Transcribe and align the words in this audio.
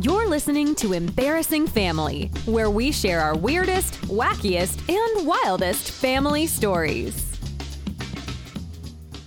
You're 0.00 0.28
listening 0.28 0.76
to 0.76 0.92
Embarrassing 0.92 1.66
Family, 1.66 2.30
where 2.44 2.70
we 2.70 2.92
share 2.92 3.20
our 3.20 3.36
weirdest, 3.36 4.00
wackiest, 4.02 4.88
and 4.88 5.26
wildest 5.26 5.90
family 5.90 6.46
stories. 6.46 7.36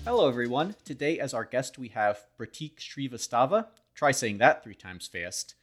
Hello, 0.06 0.30
everyone. 0.30 0.76
Today, 0.86 1.20
as 1.20 1.34
our 1.34 1.44
guest, 1.44 1.78
we 1.78 1.90
have 1.90 2.26
Prateek 2.40 2.78
Srivastava. 2.78 3.68
Try 3.96 4.12
saying 4.12 4.38
that 4.38 4.64
three 4.64 4.74
times 4.74 5.08
fast. 5.08 5.56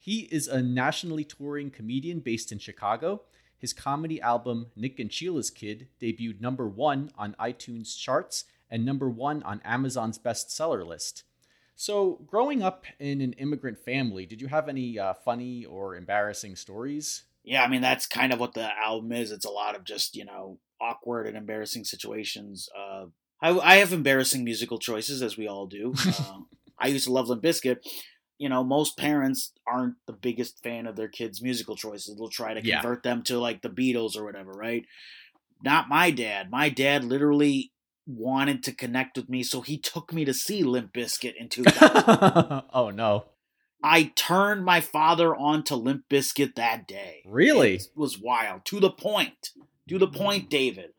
He 0.00 0.22
is 0.32 0.48
a 0.48 0.60
nationally 0.60 1.22
touring 1.22 1.70
comedian 1.70 2.18
based 2.18 2.50
in 2.50 2.58
Chicago. 2.58 3.22
His 3.56 3.72
comedy 3.72 4.20
album, 4.20 4.66
Nick 4.74 4.98
and 4.98 5.12
Sheila's 5.12 5.50
Kid, 5.50 5.86
debuted 6.02 6.40
number 6.40 6.66
one 6.66 7.12
on 7.16 7.36
iTunes 7.38 7.96
charts 7.96 8.46
and 8.68 8.84
number 8.84 9.08
one 9.08 9.44
on 9.44 9.60
Amazon's 9.64 10.18
bestseller 10.18 10.84
list. 10.84 11.22
So, 11.76 12.14
growing 12.26 12.62
up 12.62 12.86
in 12.98 13.20
an 13.20 13.34
immigrant 13.34 13.78
family, 13.78 14.24
did 14.26 14.40
you 14.40 14.48
have 14.48 14.68
any 14.68 14.98
uh, 14.98 15.12
funny 15.14 15.64
or 15.64 15.94
embarrassing 15.94 16.56
stories? 16.56 17.24
Yeah, 17.44 17.62
I 17.62 17.68
mean 17.68 17.80
that's 17.82 18.06
kind 18.06 18.32
of 18.32 18.40
what 18.40 18.54
the 18.54 18.68
album 18.78 19.12
is. 19.12 19.30
It's 19.30 19.44
a 19.44 19.50
lot 19.50 19.76
of 19.76 19.84
just 19.84 20.16
you 20.16 20.24
know 20.24 20.58
awkward 20.80 21.26
and 21.26 21.36
embarrassing 21.36 21.84
situations. 21.84 22.68
Uh, 22.76 23.06
I, 23.40 23.58
I 23.58 23.76
have 23.76 23.92
embarrassing 23.92 24.42
musical 24.44 24.78
choices, 24.78 25.22
as 25.22 25.36
we 25.36 25.46
all 25.46 25.66
do. 25.66 25.94
Uh, 26.06 26.40
I 26.78 26.88
used 26.88 27.04
to 27.04 27.12
love 27.12 27.28
Limp 27.28 27.42
Bizkit. 27.42 27.78
You 28.38 28.48
know, 28.48 28.64
most 28.64 28.98
parents 28.98 29.52
aren't 29.66 29.94
the 30.06 30.12
biggest 30.12 30.62
fan 30.62 30.86
of 30.86 30.96
their 30.96 31.08
kids' 31.08 31.40
musical 31.40 31.76
choices. 31.76 32.16
They'll 32.16 32.28
try 32.28 32.54
to 32.54 32.62
Yeah. 32.62 32.80
convert 32.80 33.02
them 33.02 33.22
to 33.24 33.38
like 33.38 33.62
the 33.62 33.70
Beatles 33.70 34.16
or 34.16 34.24
whatever, 34.24 34.52
right? 34.52 34.84
Not 35.62 35.88
my 35.88 36.10
dad. 36.10 36.50
My 36.50 36.68
dad 36.68 37.04
literally 37.04 37.72
wanted 38.06 38.62
to 38.64 38.72
connect 38.72 39.16
with 39.16 39.28
me, 39.28 39.42
so 39.42 39.60
he 39.60 39.78
took 39.78 40.12
me 40.12 40.24
to 40.24 40.34
see 40.34 40.62
Limp 40.62 40.92
Bizkit 40.92 41.34
in 41.36 41.48
2000. 41.50 42.62
oh, 42.72 42.90
no. 42.90 43.26
I 43.82 44.12
turned 44.16 44.64
my 44.64 44.80
father 44.80 45.34
on 45.34 45.62
to 45.64 45.76
Limp 45.76 46.04
Bizkit 46.08 46.54
that 46.54 46.86
day. 46.86 47.22
Really? 47.26 47.74
It 47.76 47.88
was 47.94 48.18
wild. 48.18 48.64
To 48.66 48.80
the 48.80 48.90
point. 48.90 49.50
To 49.88 49.98
the 49.98 50.08
point, 50.08 50.50
David, 50.50 50.90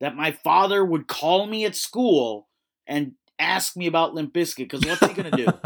that 0.00 0.16
my 0.16 0.32
father 0.32 0.84
would 0.84 1.06
call 1.06 1.46
me 1.46 1.64
at 1.64 1.76
school 1.76 2.48
and 2.86 3.12
ask 3.38 3.76
me 3.76 3.86
about 3.86 4.14
Limp 4.14 4.32
Bizkit. 4.32 4.68
Because 4.68 4.84
what's 4.84 5.06
he 5.06 5.14
going 5.14 5.30
to 5.30 5.36
do? 5.36 5.46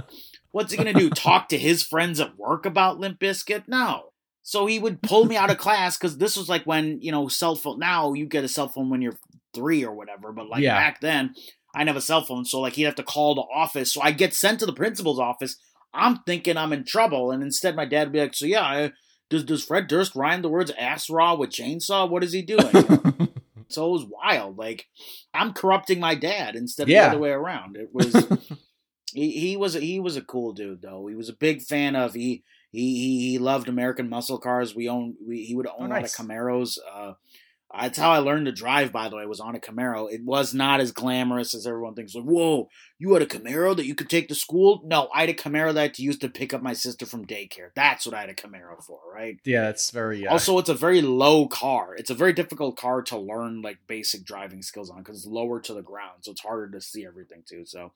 What's 0.53 0.73
he 0.73 0.79
going 0.83 0.95
to 0.95 0.99
do? 0.99 1.11
Talk 1.11 1.51
to 1.51 1.59
his 1.59 1.83
friends 1.83 2.19
at 2.19 2.39
work 2.39 2.65
about 2.65 2.99
Limp 2.99 3.21
Bizkit? 3.21 3.65
No. 3.69 4.13
So 4.43 4.65
he 4.65 4.79
would 4.79 5.03
pull 5.03 5.27
me 5.27 5.37
out 5.37 5.51
of 5.51 5.59
class 5.59 5.99
because 5.99 6.17
this 6.17 6.35
was 6.35 6.49
like 6.49 6.65
when, 6.65 7.03
you 7.03 7.13
know, 7.13 7.29
cell 7.29 7.57
phone. 7.57 7.79
Now 7.79 8.15
you 8.15 8.25
get 8.25 8.43
a 8.43 8.49
cell 8.49 8.69
phone 8.69 8.89
when 8.89 9.03
you're 9.03 9.19
three 9.57 9.85
or 9.85 9.93
whatever. 9.95 10.31
But 10.33 10.49
like 10.49 10.63
Yeah. 10.63 10.77
back 10.77 11.01
then, 11.01 11.35
I 11.75 11.81
didn't 11.81 11.89
have 11.89 11.97
a 11.97 12.01
cell 12.01 12.23
phone. 12.25 12.45
So 12.45 12.61
like 12.61 12.75
he'd 12.75 12.85
have 12.85 12.95
to 12.95 13.03
call 13.03 13.35
the 13.35 13.43
office. 13.53 13.93
So 13.93 14.01
I 14.01 14.13
get 14.13 14.33
sent 14.35 14.61
to 14.61 14.67
the 14.67 14.73
principal's 14.73 15.19
office. 15.19 15.57
I'm 15.93 16.19
thinking 16.27 16.57
I'm 16.57 16.73
in 16.73 16.85
trouble. 16.85 17.31
And 17.33 17.43
instead, 17.43 17.75
my 17.75 17.85
dad 17.87 18.05
would 18.09 18.13
be 18.13 18.21
like, 18.21 18.35
So 18.35 18.47
yeah, 18.47 18.63
I, 18.63 18.93
does, 19.31 19.43
does 19.45 19.65
Fred 19.65 19.89
Durst 19.89 20.15
rhyme 20.15 20.43
the 20.43 20.49
words 20.49 20.71
ass 20.79 21.11
raw 21.11 21.35
with 21.35 21.51
chainsaw? 21.51 22.09
What 22.09 22.23
is 22.23 22.33
he 22.33 22.43
doing? 22.43 22.71
so 23.69 23.87
it 23.89 23.91
was 23.91 24.05
wild. 24.09 24.57
Like 24.57 24.87
I'm 25.35 25.53
corrupting 25.53 25.99
my 25.99 26.15
dad 26.15 26.55
instead 26.55 26.85
of 26.85 26.89
Yeah. 26.91 27.07
the 27.09 27.11
other 27.13 27.19
way 27.21 27.31
around. 27.31 27.77
It 27.77 27.91
was 27.93 28.15
he, 29.13 29.31
he 29.33 29.57
was 29.57 29.75
he 29.75 29.99
was 30.01 30.17
a 30.17 30.23
cool 30.23 30.53
dude 30.53 30.83
though. 30.83 31.07
He 31.09 31.15
was 31.17 31.29
a 31.29 31.33
big 31.35 31.63
fan 31.63 31.97
of 31.97 32.15
he 32.15 32.45
he 32.71 32.97
he, 32.97 33.31
he 33.31 33.39
loved 33.39 33.69
American 33.69 34.09
muscle 34.09 34.39
cars. 34.39 34.75
We 34.75 34.89
own 34.89 35.15
we, 35.27 35.45
he 35.45 35.55
would 35.57 35.67
own 35.67 35.75
Oh, 35.81 35.87
a 35.87 35.89
lot 35.89 36.05
of. 36.05 36.11
Camaros. 36.11 36.79
Uh, 36.93 37.15
that's 37.75 37.99
how 37.99 38.11
I 38.11 38.19
learned 38.19 38.47
to 38.47 38.53
drive. 38.53 38.93
By 38.93 39.09
the 39.09 39.17
way, 39.17 39.27
was 39.27 39.41
on 39.41 39.57
a 39.57 39.61
Camaro. 39.61 40.11
It 40.11 40.23
was 40.25 40.55
not 40.55 40.81
as 40.81 40.93
glamorous 40.93 41.55
as 41.55 41.67
everyone 41.67 41.95
thinks. 41.95 42.15
Like, 42.15 42.25
whoa, 42.25 42.69
you 42.99 43.13
had 43.13 43.23
a 43.23 43.27
Camaro 43.27 43.77
that 43.77 43.87
you 43.87 43.95
could 43.95 44.09
take 44.09 44.29
to 44.29 44.35
school? 44.35 44.83
No, 44.85 45.09
I 45.13 45.21
had 45.21 45.29
a 45.29 45.35
Camaro 45.35 45.75
that 45.75 45.79
I 45.79 45.83
had 45.83 45.95
to 45.95 46.03
use 46.03 46.19
to 46.19 46.29
pick 46.29 46.55
up 46.55 46.63
my 46.63 46.73
sister 46.73 47.07
from 47.07 47.27
daycare. 47.27 47.71
That's 47.75 48.07
what 48.07 48.15
I 48.15 48.21
had 48.21 48.31
a 48.31 48.35
Camaro 48.35 48.83
for, 48.85 49.01
right? 49.13 49.39
yeah, 49.45 49.69
it's 49.69 49.91
very. 49.91 50.27
Uh, 50.27 50.33
Also, 50.33 50.59
it's 50.59 50.69
a 50.69 50.75
very 50.75 51.03
low 51.03 51.49
car. 51.49 51.95
It's 51.97 52.11
a 52.11 52.15
very 52.15 52.33
difficult 52.33 52.77
car 52.77 53.03
to 53.03 53.19
learn 53.19 53.63
like 53.63 53.79
basic 53.87 54.25
driving 54.25 54.63
skills 54.63 54.91
on 54.91 54.99
because 54.99 55.19
it's 55.19 55.27
lower 55.27 55.61
to 55.61 55.75
the 55.75 55.83
ground, 55.83 56.19
so 56.23 56.31
it's 56.31 56.41
harder 56.41 56.71
to 56.71 56.81
see 56.81 57.05
everything 57.05 57.43
too. 57.49 57.65
So, 57.67 57.93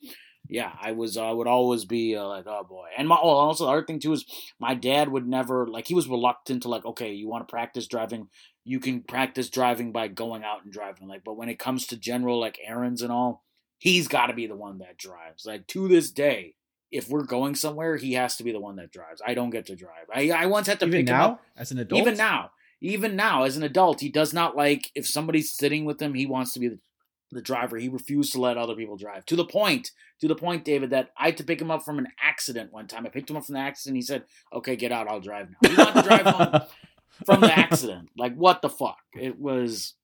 yeah, 0.48 0.72
I 0.80 0.92
was 0.92 1.16
I 1.16 1.30
would 1.30 1.46
always 1.46 1.84
be 1.84 2.16
uh, 2.16 2.26
like, 2.26 2.46
oh 2.46 2.64
boy. 2.68 2.88
And 2.96 3.06
my 3.06 3.16
oh, 3.16 3.28
also 3.28 3.66
the 3.66 3.70
other 3.70 3.84
thing 3.84 4.00
too 4.00 4.12
is 4.12 4.24
my 4.58 4.74
dad 4.74 5.08
would 5.08 5.26
never 5.26 5.66
like 5.66 5.86
he 5.86 5.94
was 5.94 6.08
reluctant 6.08 6.62
to 6.62 6.68
like, 6.68 6.84
okay, 6.84 7.12
you 7.12 7.28
want 7.28 7.46
to 7.46 7.50
practice 7.50 7.86
driving, 7.86 8.28
you 8.64 8.80
can 8.80 9.02
practice 9.02 9.48
driving 9.48 9.92
by 9.92 10.08
going 10.08 10.44
out 10.44 10.64
and 10.64 10.72
driving. 10.72 11.08
Like, 11.08 11.24
but 11.24 11.36
when 11.36 11.48
it 11.48 11.58
comes 11.58 11.86
to 11.88 11.96
general 11.96 12.38
like 12.38 12.58
errands 12.64 13.02
and 13.02 13.12
all, 13.12 13.44
he's 13.78 14.08
got 14.08 14.26
to 14.26 14.34
be 14.34 14.46
the 14.46 14.56
one 14.56 14.78
that 14.78 14.98
drives. 14.98 15.46
Like 15.46 15.66
to 15.68 15.88
this 15.88 16.10
day. 16.10 16.54
If 16.92 17.08
we're 17.08 17.22
going 17.22 17.54
somewhere, 17.54 17.98
he 17.98 18.14
has 18.14 18.36
to 18.38 18.42
be 18.42 18.50
the 18.50 18.58
one 18.58 18.74
that 18.74 18.90
drives. 18.90 19.22
I 19.24 19.34
don't 19.34 19.50
get 19.50 19.66
to 19.66 19.76
drive. 19.76 20.06
I, 20.12 20.30
I 20.30 20.46
once 20.46 20.66
had 20.66 20.80
to 20.80 20.86
even 20.86 21.02
pick 21.02 21.08
him 21.08 21.14
now, 21.14 21.24
up 21.24 21.42
as 21.56 21.70
an 21.70 21.78
adult? 21.78 22.00
even 22.00 22.16
now, 22.16 22.50
even 22.80 23.14
now, 23.14 23.44
as 23.44 23.56
an 23.56 23.62
adult, 23.62 24.00
he 24.00 24.08
does 24.08 24.32
not 24.32 24.56
like 24.56 24.90
if 24.96 25.06
somebody's 25.06 25.54
sitting 25.54 25.84
with 25.84 26.02
him, 26.02 26.14
he 26.14 26.26
wants 26.26 26.52
to 26.54 26.58
be 26.58 26.66
the, 26.66 26.78
the 27.30 27.42
driver. 27.42 27.76
He 27.76 27.88
refused 27.88 28.32
to 28.32 28.40
let 28.40 28.56
other 28.56 28.74
people 28.74 28.96
drive. 28.96 29.24
To 29.26 29.36
the 29.36 29.44
point, 29.44 29.92
to 30.20 30.26
the 30.28 30.34
point, 30.34 30.64
David, 30.64 30.90
that 30.90 31.10
I 31.16 31.26
had 31.26 31.36
to 31.36 31.44
pick 31.44 31.60
him 31.60 31.70
up 31.70 31.84
from 31.84 31.98
an 31.98 32.08
accident 32.20 32.72
one 32.72 32.88
time. 32.88 33.06
I 33.06 33.10
picked 33.10 33.30
him 33.30 33.36
up 33.36 33.44
from 33.44 33.54
the 33.54 33.60
accident. 33.60 33.96
He 33.96 34.02
said, 34.02 34.24
"Okay, 34.52 34.74
get 34.76 34.90
out. 34.92 35.08
I'll 35.08 35.20
drive 35.20 35.48
now." 35.50 35.70
He 35.70 35.76
wanted 35.76 36.02
to 36.02 36.08
drive 36.08 36.26
home 36.26 36.62
from 37.26 37.40
the 37.40 37.52
accident. 37.58 38.10
Like 38.16 38.34
what 38.34 38.62
the 38.62 38.68
fuck? 38.70 38.98
It 39.14 39.38
was, 39.38 39.94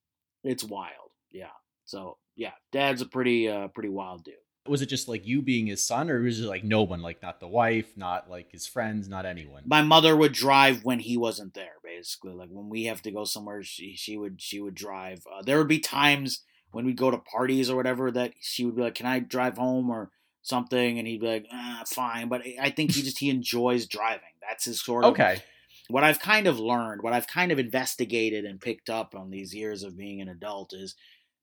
it's 0.45 0.65
wild. 0.65 1.11
Yeah. 1.31 1.49
So 1.85 2.19
yeah, 2.37 2.53
Dad's 2.73 3.03
a 3.03 3.07
pretty, 3.07 3.49
uh, 3.49 3.69
pretty 3.69 3.89
wild 3.89 4.25
dude. 4.25 4.35
was 4.69 4.83
it 4.83 4.87
just 4.87 5.09
like 5.09 5.27
you 5.27 5.43
being 5.43 5.67
his 5.67 5.83
son, 5.87 6.11
or 6.11 6.21
was 6.21 6.41
it 6.41 6.47
like 6.47 6.65
no 6.65 6.83
one, 6.83 7.01
like 7.01 7.23
not 7.23 7.41
the 7.41 7.49
wife, 7.49 7.97
not 7.97 8.29
like 8.29 8.51
his 8.53 8.67
friends, 8.67 9.09
not 9.09 9.25
anyone? 9.27 9.63
my 9.67 9.83
mother 9.83 10.17
would 10.17 10.33
drive 10.33 10.85
when 10.85 10.99
he 10.99 11.17
wasn't 11.17 11.55
there 11.55 11.75
basically 11.85 12.33
like 12.35 12.51
when 12.51 12.69
we 12.69 12.85
have 12.85 13.01
to 13.01 13.11
go 13.11 13.25
somewhere 13.25 13.63
she 13.63 13.95
she 13.97 14.17
would 14.19 14.41
she 14.43 14.61
would 14.61 14.75
drive 14.75 15.21
uh, 15.33 15.41
there 15.43 15.57
would 15.57 15.69
be 15.69 15.79
times 15.79 16.43
when 16.73 16.85
we'd 16.85 16.97
go 16.97 17.11
to 17.11 17.17
parties 17.17 17.71
or 17.71 17.77
whatever 17.77 18.11
that 18.11 18.33
she 18.41 18.67
would 18.67 18.77
be 18.77 18.83
like 18.83 18.95
can 18.95 19.07
i 19.07 19.19
drive 19.19 19.57
home 19.57 19.89
or 19.89 20.11
something 20.43 20.99
and 20.99 21.09
he'd 21.09 21.21
be 21.21 21.27
like 21.27 21.47
ah, 21.53 21.83
fine 21.87 22.29
but 22.29 22.43
i 22.61 22.69
think 22.69 22.91
he 22.93 23.03
just 23.03 23.19
he 23.19 23.31
enjoys 23.31 23.87
driving 23.87 24.35
that's 24.47 24.67
his 24.67 24.83
sort 24.85 25.05
of 25.05 25.13
Okay. 25.13 25.41
What 25.89 26.05
I've 26.05 26.21
kind 26.21 26.47
of 26.47 26.59
learned, 26.59 27.03
what 27.03 27.13
I've 27.13 27.27
kind 27.29 27.53
of 27.53 27.59
investigated 27.59 28.45
and 28.45 28.61
picked 28.61 28.91
up 28.91 29.15
on 29.15 29.31
these 29.31 29.55
years 29.55 29.83
of 29.83 29.97
being 29.97 30.21
an 30.21 30.29
adult 30.29 30.73
is 30.73 30.95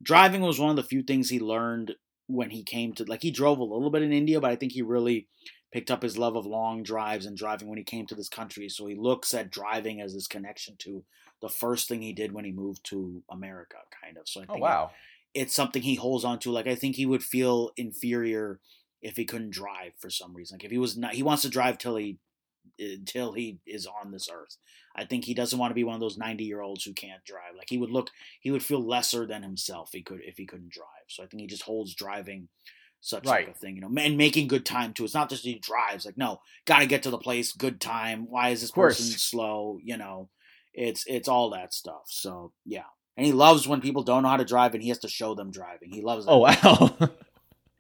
driving 0.02 0.42
was 0.42 0.60
one 0.60 0.70
of 0.70 0.76
the 0.76 0.84
few 0.84 1.04
things 1.04 1.30
he 1.30 1.40
learned 1.40 1.96
when 2.28 2.50
he 2.50 2.64
came 2.64 2.94
to 2.94 3.04
like 3.06 3.22
he 3.22 3.32
drove 3.32 3.60
a 3.60 3.64
little 3.64 3.90
bit 3.92 4.02
in 4.02 4.14
India, 4.14 4.40
but 4.40 4.52
I 4.52 4.56
think 4.56 4.72
he 4.72 4.82
really 4.82 5.28
picked 5.72 5.90
up 5.92 6.04
his 6.04 6.18
love 6.18 6.36
of 6.36 6.46
long 6.46 6.84
drives 6.84 7.26
and 7.26 7.36
driving 7.38 7.68
when 7.68 7.78
he 7.78 7.84
came 7.84 8.06
to 8.08 8.16
this 8.16 8.30
country. 8.30 8.70
So 8.70 8.86
he 8.86 8.96
looks 8.96 9.34
at 9.34 9.50
driving 9.50 10.02
as 10.02 10.14
his 10.14 10.28
connection 10.28 10.76
to 10.80 11.04
the 11.42 11.50
first 11.50 11.88
thing 11.88 12.02
he 12.02 12.14
did 12.14 12.32
when 12.32 12.46
he 12.46 12.52
moved 12.52 12.86
to 12.86 13.24
America, 13.30 13.78
kind 14.02 14.18
of. 14.18 14.28
So 14.28 14.42
I 14.42 14.46
Oh 14.48 14.54
think 14.54 14.58
wow. 14.58 14.92
it's 15.34 15.56
something 15.56 15.82
he 15.82 15.96
holds 15.96 16.24
on 16.24 16.40
to. 16.40 16.52
Like 16.52 16.68
I 16.68 16.76
think 16.76 16.96
he 16.96 17.06
would 17.06 17.24
feel 17.24 17.72
inferior 17.78 18.60
if 19.02 19.18
he 19.18 19.26
couldn't 19.26 19.52
drive 19.52 19.94
for 20.00 20.10
some 20.10 20.34
reason. 20.36 20.56
Like 20.56 20.66
if 20.66 20.72
he 20.72 20.78
was 20.78 20.98
not, 20.98 21.14
he 21.14 21.24
wants 21.24 21.42
to 21.44 21.50
drive 21.50 21.78
till 21.78 21.96
he 21.96 22.20
until 22.80 23.34
he 23.34 23.60
is 23.66 23.88
on 23.88 24.12
this 24.12 24.30
earth. 24.34 24.58
I 24.96 25.06
think 25.06 25.26
he 25.26 25.34
doesn't 25.34 25.58
want 25.58 25.72
to 25.72 25.76
be 25.76 25.84
one 25.84 25.96
of 25.96 26.02
those 26.02 26.18
ninety 26.18 26.44
year 26.44 26.62
olds 26.62 26.84
who 26.84 26.94
can't 26.94 27.24
drive. 27.26 27.56
Like 27.58 27.70
he 27.70 27.78
would 27.78 27.92
look, 27.92 28.10
he 28.42 28.52
would 28.52 28.64
feel 28.64 28.86
lesser 28.86 29.26
than 29.26 29.42
himself. 29.44 29.90
He 29.92 30.02
could 30.04 30.22
if 30.24 30.38
he 30.38 30.46
couldn't 30.46 30.72
drive. 30.72 30.88
So 31.08 31.24
I 31.24 31.28
think 31.28 31.42
he 31.42 31.48
just 31.48 31.64
holds 31.64 31.96
driving 31.96 32.48
such 33.02 33.28
Right. 33.28 33.50
a 33.50 33.54
thing, 33.54 33.76
you 33.76 33.82
know, 33.82 33.92
and 33.98 34.18
making 34.18 34.48
good 34.48 34.66
time 34.66 34.94
too. 34.94 35.04
It's 35.04 35.14
not 35.14 35.30
just 35.30 35.44
he 35.44 35.60
drives. 35.60 36.06
Like 36.06 36.18
no, 36.18 36.40
got 36.66 36.80
to 36.80 36.86
get 36.86 37.04
to 37.04 37.10
the 37.10 37.18
place, 37.18 37.52
good 37.52 37.82
time. 37.82 38.28
Why 38.30 38.50
is 38.50 38.62
this 38.62 38.72
person 38.72 39.06
slow? 39.06 39.78
You 39.84 39.98
know, 39.98 40.30
it's 40.74 41.04
it's 41.08 41.28
all 41.28 41.50
that 41.52 41.74
stuff. 41.74 42.04
So 42.06 42.52
yeah. 42.66 42.86
And 43.18 43.26
he 43.26 43.32
loves 43.34 43.68
when 43.68 43.82
people 43.82 44.04
don't 44.04 44.24
know 44.24 44.30
how 44.30 44.38
to 44.38 44.46
drive 44.46 44.74
and 44.74 44.82
he 44.82 44.90
has 44.90 45.00
to 45.00 45.08
show 45.08 45.36
them 45.36 45.52
driving. 45.52 45.92
He 45.92 46.02
loves 46.02 46.26
that. 46.26 46.32
Oh 46.32 46.38
wow. 46.40 46.98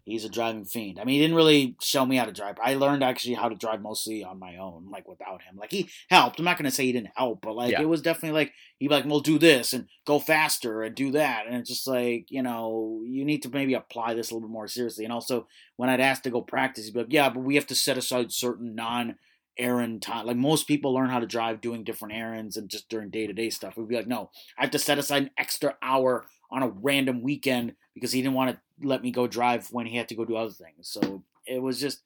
He's 0.06 0.26
a 0.26 0.30
driving 0.30 0.66
fiend. 0.66 1.00
I 1.00 1.06
mean, 1.06 1.16
he 1.16 1.22
didn't 1.22 1.38
really 1.38 1.78
show 1.82 2.06
me 2.06 2.18
how 2.18 2.26
to 2.26 2.34
drive. 2.34 2.58
I 2.62 2.74
learned 2.76 3.04
actually 3.04 3.36
how 3.36 3.48
to 3.48 3.56
drive 3.56 3.82
mostly 3.82 4.22
on 4.24 4.38
my 4.38 4.58
own, 4.58 4.90
like 4.92 5.08
without 5.08 5.42
him. 5.44 5.56
Like 5.56 5.72
he 5.72 5.90
helped. 6.10 6.40
I'm 6.40 6.46
not 6.46 6.58
gonna 6.58 6.72
say 6.72 6.86
he 6.86 6.92
didn't 6.92 7.12
help, 7.16 7.42
but 7.42 7.56
like 7.56 7.72
Yeah. 7.72 7.82
it 7.82 7.88
was 7.88 8.02
definitely 8.02 8.38
like 8.38 8.54
he'd 8.80 8.90
be 8.90 8.94
like, 8.94 9.06
"Well, 9.06 9.22
do 9.22 9.40
this 9.40 9.72
and 9.72 9.88
go 10.06 10.20
faster 10.20 10.84
and 10.84 10.94
do 10.94 11.12
that," 11.12 11.46
and 11.48 11.56
it's 11.56 11.70
just 11.70 11.88
like 11.88 12.26
you 12.30 12.42
know 12.44 13.02
you 13.06 13.24
need 13.24 13.44
to 13.44 13.50
maybe 13.50 13.76
apply 13.76 14.14
this 14.14 14.30
a 14.30 14.34
little 14.34 14.50
bit 14.50 14.54
more 14.54 14.68
seriously. 14.68 15.06
And 15.06 15.14
also, 15.14 15.48
when 15.78 15.90
I'd 15.90 16.02
ask 16.02 16.24
to 16.24 16.30
go 16.30 16.42
practice, 16.42 16.86
he'd 16.86 16.94
be 16.94 17.00
like, 17.02 17.14
"Yeah, 17.14 17.30
but 17.30 17.40
we 17.44 17.56
have 17.56 17.68
to 17.68 17.76
set 17.76 17.98
aside 17.98 18.32
certain 18.32 18.76
non." 18.76 19.16
errand 19.56 20.02
time 20.02 20.26
like 20.26 20.36
most 20.36 20.68
people 20.68 20.96
learn 20.96 21.12
how 21.12 21.20
to 21.20 21.28
drive 21.28 21.62
doing 21.62 21.84
different 21.84 22.16
errands 22.16 22.58
and 22.58 22.72
just 22.72 22.90
during 22.90 23.12
day-to-day 23.12 23.52
stuff 23.52 23.78
we'd 23.78 23.88
be 23.88 23.96
like 23.96 24.08
no 24.08 24.32
i 24.58 24.62
have 24.64 24.72
to 24.72 24.80
set 24.80 24.98
aside 24.98 25.22
an 25.22 25.30
extra 25.38 25.78
hour 25.84 26.26
on 26.54 26.64
a 26.64 26.70
random 26.70 27.22
weekend 27.22 27.76
because 27.94 28.12
he 28.12 28.22
didn't 28.22 28.36
want 28.36 28.52
to 28.52 28.88
let 28.88 29.02
me 29.02 29.12
go 29.12 29.28
drive 29.28 29.68
when 29.72 29.86
he 29.86 29.98
had 29.98 30.08
to 30.10 30.16
go 30.16 30.24
do 30.24 30.36
other 30.36 30.52
things. 30.52 30.88
So 30.88 31.24
it 31.46 31.62
was 31.62 31.80
just, 31.80 32.02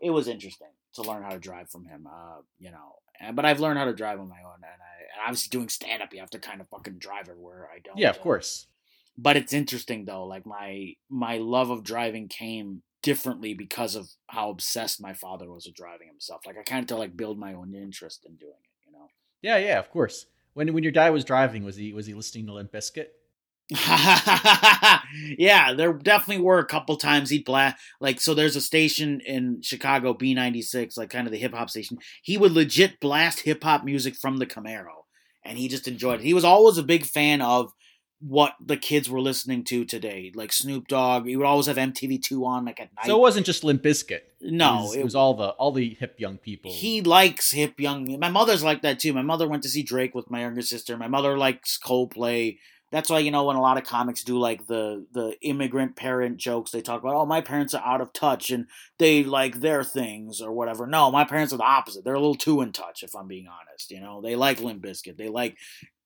it 0.00 0.10
was 0.10 0.28
interesting 0.28 0.68
to 0.94 1.02
learn 1.02 1.22
how 1.22 1.30
to 1.30 1.38
drive 1.38 1.70
from 1.70 1.86
him. 1.86 2.06
Uh, 2.06 2.40
you 2.58 2.70
know, 2.70 3.32
but 3.32 3.44
I've 3.44 3.60
learned 3.60 3.78
how 3.78 3.84
to 3.84 3.94
drive 3.94 4.20
on 4.20 4.28
my 4.28 4.40
own, 4.44 4.56
and 4.56 4.64
I 4.64 4.94
and 5.14 5.22
obviously 5.24 5.50
doing 5.50 5.68
stand 5.68 6.02
up, 6.02 6.12
you 6.12 6.20
have 6.20 6.30
to 6.30 6.38
kind 6.38 6.60
of 6.60 6.68
fucking 6.68 6.98
drive 6.98 7.28
everywhere 7.28 7.68
I 7.72 7.78
don't. 7.78 7.96
yeah, 7.96 8.10
of 8.10 8.20
course. 8.20 8.66
But 9.16 9.36
it's 9.36 9.52
interesting 9.52 10.04
though. 10.04 10.24
Like 10.24 10.44
my 10.44 10.94
my 11.08 11.38
love 11.38 11.70
of 11.70 11.84
driving 11.84 12.28
came 12.28 12.82
differently 13.02 13.54
because 13.54 13.94
of 13.94 14.08
how 14.26 14.50
obsessed 14.50 15.00
my 15.00 15.12
father 15.12 15.50
was 15.50 15.66
with 15.66 15.76
driving 15.76 16.08
himself. 16.08 16.46
Like 16.46 16.56
I 16.58 16.62
kind 16.62 16.82
of 16.82 16.88
to 16.88 16.96
like 16.96 17.16
build 17.16 17.38
my 17.38 17.54
own 17.54 17.74
interest 17.74 18.24
in 18.26 18.34
doing 18.36 18.52
it, 18.52 18.86
you 18.86 18.92
know. 18.92 19.08
Yeah, 19.42 19.58
yeah, 19.58 19.78
of 19.78 19.90
course. 19.90 20.26
When 20.54 20.72
when 20.72 20.82
your 20.82 20.92
dad 20.92 21.10
was 21.10 21.24
driving, 21.24 21.64
was 21.64 21.76
he 21.76 21.92
was 21.92 22.06
he 22.06 22.14
listening 22.14 22.46
to 22.46 22.54
Limp 22.54 22.72
Bizkit? 22.72 23.06
yeah, 25.38 25.72
there 25.74 25.92
definitely 25.92 26.42
were 26.44 26.58
a 26.58 26.66
couple 26.66 26.96
times 26.96 27.30
he'd 27.30 27.44
blast 27.44 27.76
like 28.00 28.20
so. 28.20 28.34
There's 28.34 28.56
a 28.56 28.60
station 28.60 29.20
in 29.26 29.60
Chicago, 29.62 30.14
B96, 30.14 30.96
like 30.96 31.10
kind 31.10 31.26
of 31.26 31.32
the 31.32 31.38
hip 31.38 31.54
hop 31.54 31.70
station. 31.70 31.98
He 32.22 32.36
would 32.36 32.52
legit 32.52 33.00
blast 33.00 33.40
hip 33.40 33.62
hop 33.62 33.84
music 33.84 34.16
from 34.16 34.38
the 34.38 34.46
Camaro, 34.46 35.04
and 35.44 35.58
he 35.58 35.68
just 35.68 35.88
enjoyed 35.88 36.20
it. 36.20 36.24
He 36.24 36.34
was 36.34 36.44
always 36.44 36.78
a 36.78 36.82
big 36.82 37.04
fan 37.04 37.40
of 37.40 37.72
what 38.20 38.54
the 38.64 38.76
kids 38.76 39.10
were 39.10 39.20
listening 39.20 39.64
to 39.64 39.84
today, 39.84 40.32
like 40.34 40.52
Snoop 40.52 40.88
Dogg. 40.88 41.26
He 41.26 41.36
would 41.36 41.44
always 41.46 41.66
have 41.66 41.76
MTV2 41.76 42.42
on, 42.46 42.64
like 42.64 42.80
at 42.80 42.88
night. 42.96 43.06
So 43.06 43.16
it 43.16 43.20
wasn't 43.20 43.44
just 43.44 43.64
Limp 43.64 43.82
Bizkit. 43.82 44.20
No, 44.40 44.78
it 44.78 44.82
was, 44.82 44.94
it- 44.96 45.00
it 45.00 45.04
was 45.04 45.14
all 45.14 45.34
the 45.34 45.48
all 45.50 45.72
the 45.72 45.94
hip 45.94 46.16
young 46.18 46.38
people. 46.38 46.70
He 46.72 47.02
likes 47.02 47.50
hip 47.50 47.78
young. 47.80 48.18
My 48.18 48.30
mother's 48.30 48.62
like 48.62 48.82
that 48.82 48.98
too. 48.98 49.12
My 49.12 49.22
mother 49.22 49.48
went 49.48 49.62
to 49.64 49.68
see 49.68 49.82
Drake 49.82 50.14
with 50.14 50.30
my 50.30 50.40
younger 50.40 50.62
sister. 50.62 50.96
My 50.96 51.08
mother 51.08 51.36
likes 51.38 51.78
Coldplay. 51.78 52.58
That's 52.94 53.10
why 53.10 53.18
you 53.18 53.32
know 53.32 53.42
when 53.42 53.56
a 53.56 53.60
lot 53.60 53.76
of 53.76 53.82
comics 53.82 54.22
do 54.22 54.38
like 54.38 54.68
the 54.68 55.04
the 55.10 55.36
immigrant 55.42 55.96
parent 55.96 56.36
jokes, 56.36 56.70
they 56.70 56.80
talk 56.80 57.02
about 57.02 57.16
oh 57.16 57.26
my 57.26 57.40
parents 57.40 57.74
are 57.74 57.84
out 57.84 58.00
of 58.00 58.12
touch 58.12 58.50
and 58.50 58.68
they 59.00 59.24
like 59.24 59.58
their 59.58 59.82
things 59.82 60.40
or 60.40 60.52
whatever. 60.52 60.86
No, 60.86 61.10
my 61.10 61.24
parents 61.24 61.52
are 61.52 61.56
the 61.56 61.64
opposite. 61.64 62.04
They're 62.04 62.14
a 62.14 62.20
little 62.20 62.36
too 62.36 62.60
in 62.60 62.70
touch, 62.70 63.02
if 63.02 63.16
I'm 63.16 63.26
being 63.26 63.48
honest. 63.48 63.90
You 63.90 64.00
know, 64.00 64.20
they 64.22 64.36
like 64.36 64.60
Limp 64.60 64.80
Bizkit. 64.80 65.16
They 65.16 65.28
like 65.28 65.56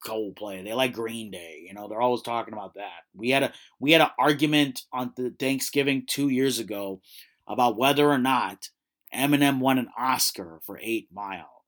Coldplay. 0.02 0.64
They 0.64 0.72
like 0.72 0.94
Green 0.94 1.30
Day. 1.30 1.62
You 1.66 1.74
know, 1.74 1.88
they're 1.88 2.00
always 2.00 2.22
talking 2.22 2.54
about 2.54 2.76
that. 2.76 3.02
We 3.14 3.28
had 3.28 3.42
a 3.42 3.52
we 3.78 3.92
had 3.92 4.00
an 4.00 4.08
argument 4.18 4.84
on 4.90 5.12
the 5.14 5.34
Thanksgiving 5.38 6.06
two 6.08 6.30
years 6.30 6.58
ago 6.58 7.02
about 7.46 7.76
whether 7.76 8.08
or 8.08 8.16
not 8.16 8.70
Eminem 9.14 9.58
won 9.58 9.76
an 9.76 9.90
Oscar 9.98 10.60
for 10.64 10.78
Eight 10.80 11.08
Mile. 11.12 11.64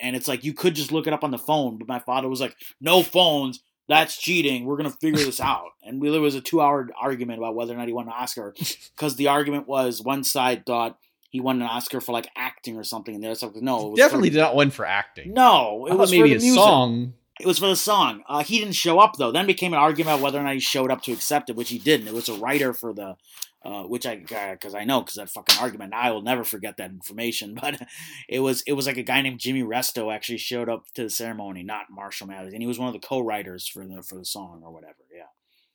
And 0.00 0.14
it's 0.14 0.28
like 0.28 0.44
you 0.44 0.54
could 0.54 0.76
just 0.76 0.92
look 0.92 1.08
it 1.08 1.12
up 1.12 1.24
on 1.24 1.32
the 1.32 1.36
phone, 1.38 1.78
but 1.78 1.88
my 1.88 1.98
father 1.98 2.28
was 2.28 2.40
like, 2.40 2.54
"No 2.80 3.02
phones. 3.02 3.60
That's 3.92 4.16
cheating. 4.16 4.64
We're 4.64 4.76
gonna 4.76 4.90
figure 4.90 5.24
this 5.24 5.40
out." 5.40 5.70
And 5.84 6.00
we, 6.00 6.10
there 6.10 6.20
was 6.20 6.36
a 6.36 6.40
two-hour 6.40 6.90
argument 6.98 7.38
about 7.38 7.56
whether 7.56 7.74
or 7.74 7.76
not 7.76 7.88
he 7.88 7.92
won 7.92 8.06
an 8.06 8.12
Oscar, 8.16 8.54
because 8.96 9.16
the 9.16 9.26
argument 9.26 9.66
was 9.66 10.00
one 10.00 10.22
side 10.22 10.64
thought 10.64 10.96
he 11.28 11.40
won 11.40 11.60
an 11.60 11.66
Oscar 11.66 12.00
for 12.00 12.12
like 12.12 12.28
acting 12.36 12.76
or 12.76 12.84
something, 12.84 13.14
and 13.14 13.22
the 13.22 13.28
other 13.28 13.34
side 13.34 13.52
was 13.52 13.62
no, 13.62 13.88
it 13.88 13.90
was 13.90 13.98
definitely 13.98 14.28
for, 14.28 14.34
did 14.34 14.40
not 14.40 14.54
win 14.54 14.70
for 14.70 14.84
acting. 14.84 15.32
no, 15.34 15.86
it 15.90 15.94
was 15.94 16.12
maybe 16.12 16.30
for 16.30 16.36
a 16.36 16.38
music. 16.38 16.54
song. 16.54 17.14
It 17.42 17.46
was 17.48 17.58
for 17.58 17.66
the 17.66 17.74
song. 17.74 18.22
Uh, 18.28 18.44
he 18.44 18.60
didn't 18.60 18.74
show 18.74 19.00
up 19.00 19.16
though. 19.18 19.32
Then 19.32 19.46
became 19.46 19.72
an 19.72 19.80
argument 19.80 20.14
about 20.14 20.22
whether 20.22 20.38
or 20.38 20.44
not 20.44 20.54
he 20.54 20.60
showed 20.60 20.92
up 20.92 21.02
to 21.02 21.12
accept 21.12 21.50
it, 21.50 21.56
which 21.56 21.70
he 21.70 21.78
didn't. 21.78 22.06
It 22.06 22.14
was 22.14 22.28
a 22.28 22.34
writer 22.34 22.72
for 22.72 22.92
the, 22.92 23.16
uh, 23.64 23.82
which 23.82 24.06
I 24.06 24.14
because 24.16 24.76
I 24.76 24.84
know 24.84 25.00
because 25.00 25.16
that 25.16 25.28
fucking 25.28 25.58
argument. 25.60 25.92
I 25.92 26.12
will 26.12 26.22
never 26.22 26.44
forget 26.44 26.76
that 26.76 26.90
information. 26.90 27.54
But 27.60 27.82
it 28.28 28.38
was 28.40 28.62
it 28.62 28.74
was 28.74 28.86
like 28.86 28.96
a 28.96 29.02
guy 29.02 29.22
named 29.22 29.40
Jimmy 29.40 29.64
Resto 29.64 30.14
actually 30.14 30.38
showed 30.38 30.68
up 30.68 30.84
to 30.94 31.02
the 31.02 31.10
ceremony, 31.10 31.64
not 31.64 31.90
Marshall 31.90 32.28
Mathers, 32.28 32.52
and 32.52 32.62
he 32.62 32.68
was 32.68 32.78
one 32.78 32.86
of 32.86 32.94
the 32.94 33.06
co-writers 33.06 33.66
for 33.66 33.84
the 33.84 34.04
for 34.04 34.14
the 34.14 34.24
song 34.24 34.62
or 34.64 34.72
whatever. 34.72 35.02
Yeah, 35.12 35.30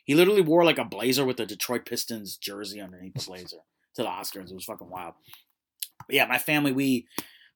he 0.05 0.15
literally 0.15 0.41
wore 0.41 0.63
like 0.63 0.77
a 0.77 0.85
blazer 0.85 1.25
with 1.25 1.35
the 1.35 1.45
Detroit 1.45 1.85
Pistons 1.85 2.37
jersey 2.37 2.79
underneath 2.79 3.15
the 3.15 3.25
blazer 3.25 3.57
to 3.95 4.03
the 4.03 4.09
Oscars. 4.09 4.51
It 4.51 4.55
was 4.55 4.63
fucking 4.63 4.89
wild. 4.89 5.15
But 6.07 6.15
yeah, 6.15 6.27
my 6.27 6.37
family 6.37 6.71
we 6.71 7.07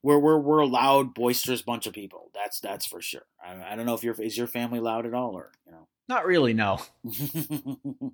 we're 0.04 0.20
we're 0.20 0.38
we're 0.38 0.60
a 0.60 0.68
loud, 0.68 1.14
boisterous 1.14 1.62
bunch 1.62 1.86
of 1.86 1.94
people. 1.94 2.32
That's 2.34 2.60
that's 2.60 2.86
for 2.86 3.02
sure. 3.02 3.26
I, 3.44 3.74
I 3.74 3.76
don't 3.76 3.86
know 3.86 3.94
if 3.94 4.04
your 4.04 4.16
is 4.16 4.38
your 4.38 4.48
family 4.48 4.80
loud 4.80 5.06
at 5.06 5.14
all, 5.14 5.36
or 5.36 5.52
you 5.66 5.72
know, 5.72 5.88
Not 6.08 6.26
really, 6.26 6.54
no. 6.54 6.80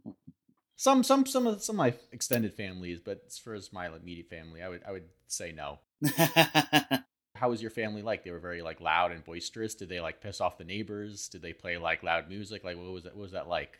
Some 0.80 1.04
some 1.04 1.25
some 1.25 1.48
of 1.48 1.63
some 1.63 1.74
of 1.74 1.78
my 1.78 1.95
extended 2.12 2.54
families, 2.54 3.00
but 3.00 3.24
as 3.25 3.39
far 3.39 3.56
as 3.56 3.74
my 3.74 3.88
immediate 3.88 4.30
family, 4.30 4.62
I 4.62 4.69
would 4.69 4.81
I 4.88 4.92
would 4.92 5.06
say 5.28 5.51
no. 5.51 5.80
How 7.36 7.50
was 7.50 7.63
your 7.63 7.72
family 7.72 8.04
like? 8.04 8.24
They 8.24 8.30
were 8.30 8.38
very 8.38 8.62
like 8.62 8.80
loud 8.80 9.12
and 9.12 9.25
boisterous. 9.25 9.74
Did 9.74 9.89
they 9.89 10.00
like 10.00 10.22
piss 10.22 10.39
off 10.39 10.60
the 10.60 10.63
neighbors? 10.63 11.30
Did 11.30 11.42
they 11.42 11.54
play 11.54 11.78
like 11.78 12.04
loud 12.04 12.30
music? 12.30 12.63
Like 12.63 12.78
what 12.78 12.92
was 12.92 13.06
that? 13.06 13.16
What 13.16 13.24
was 13.24 13.31
that 13.31 13.48
like? 13.48 13.80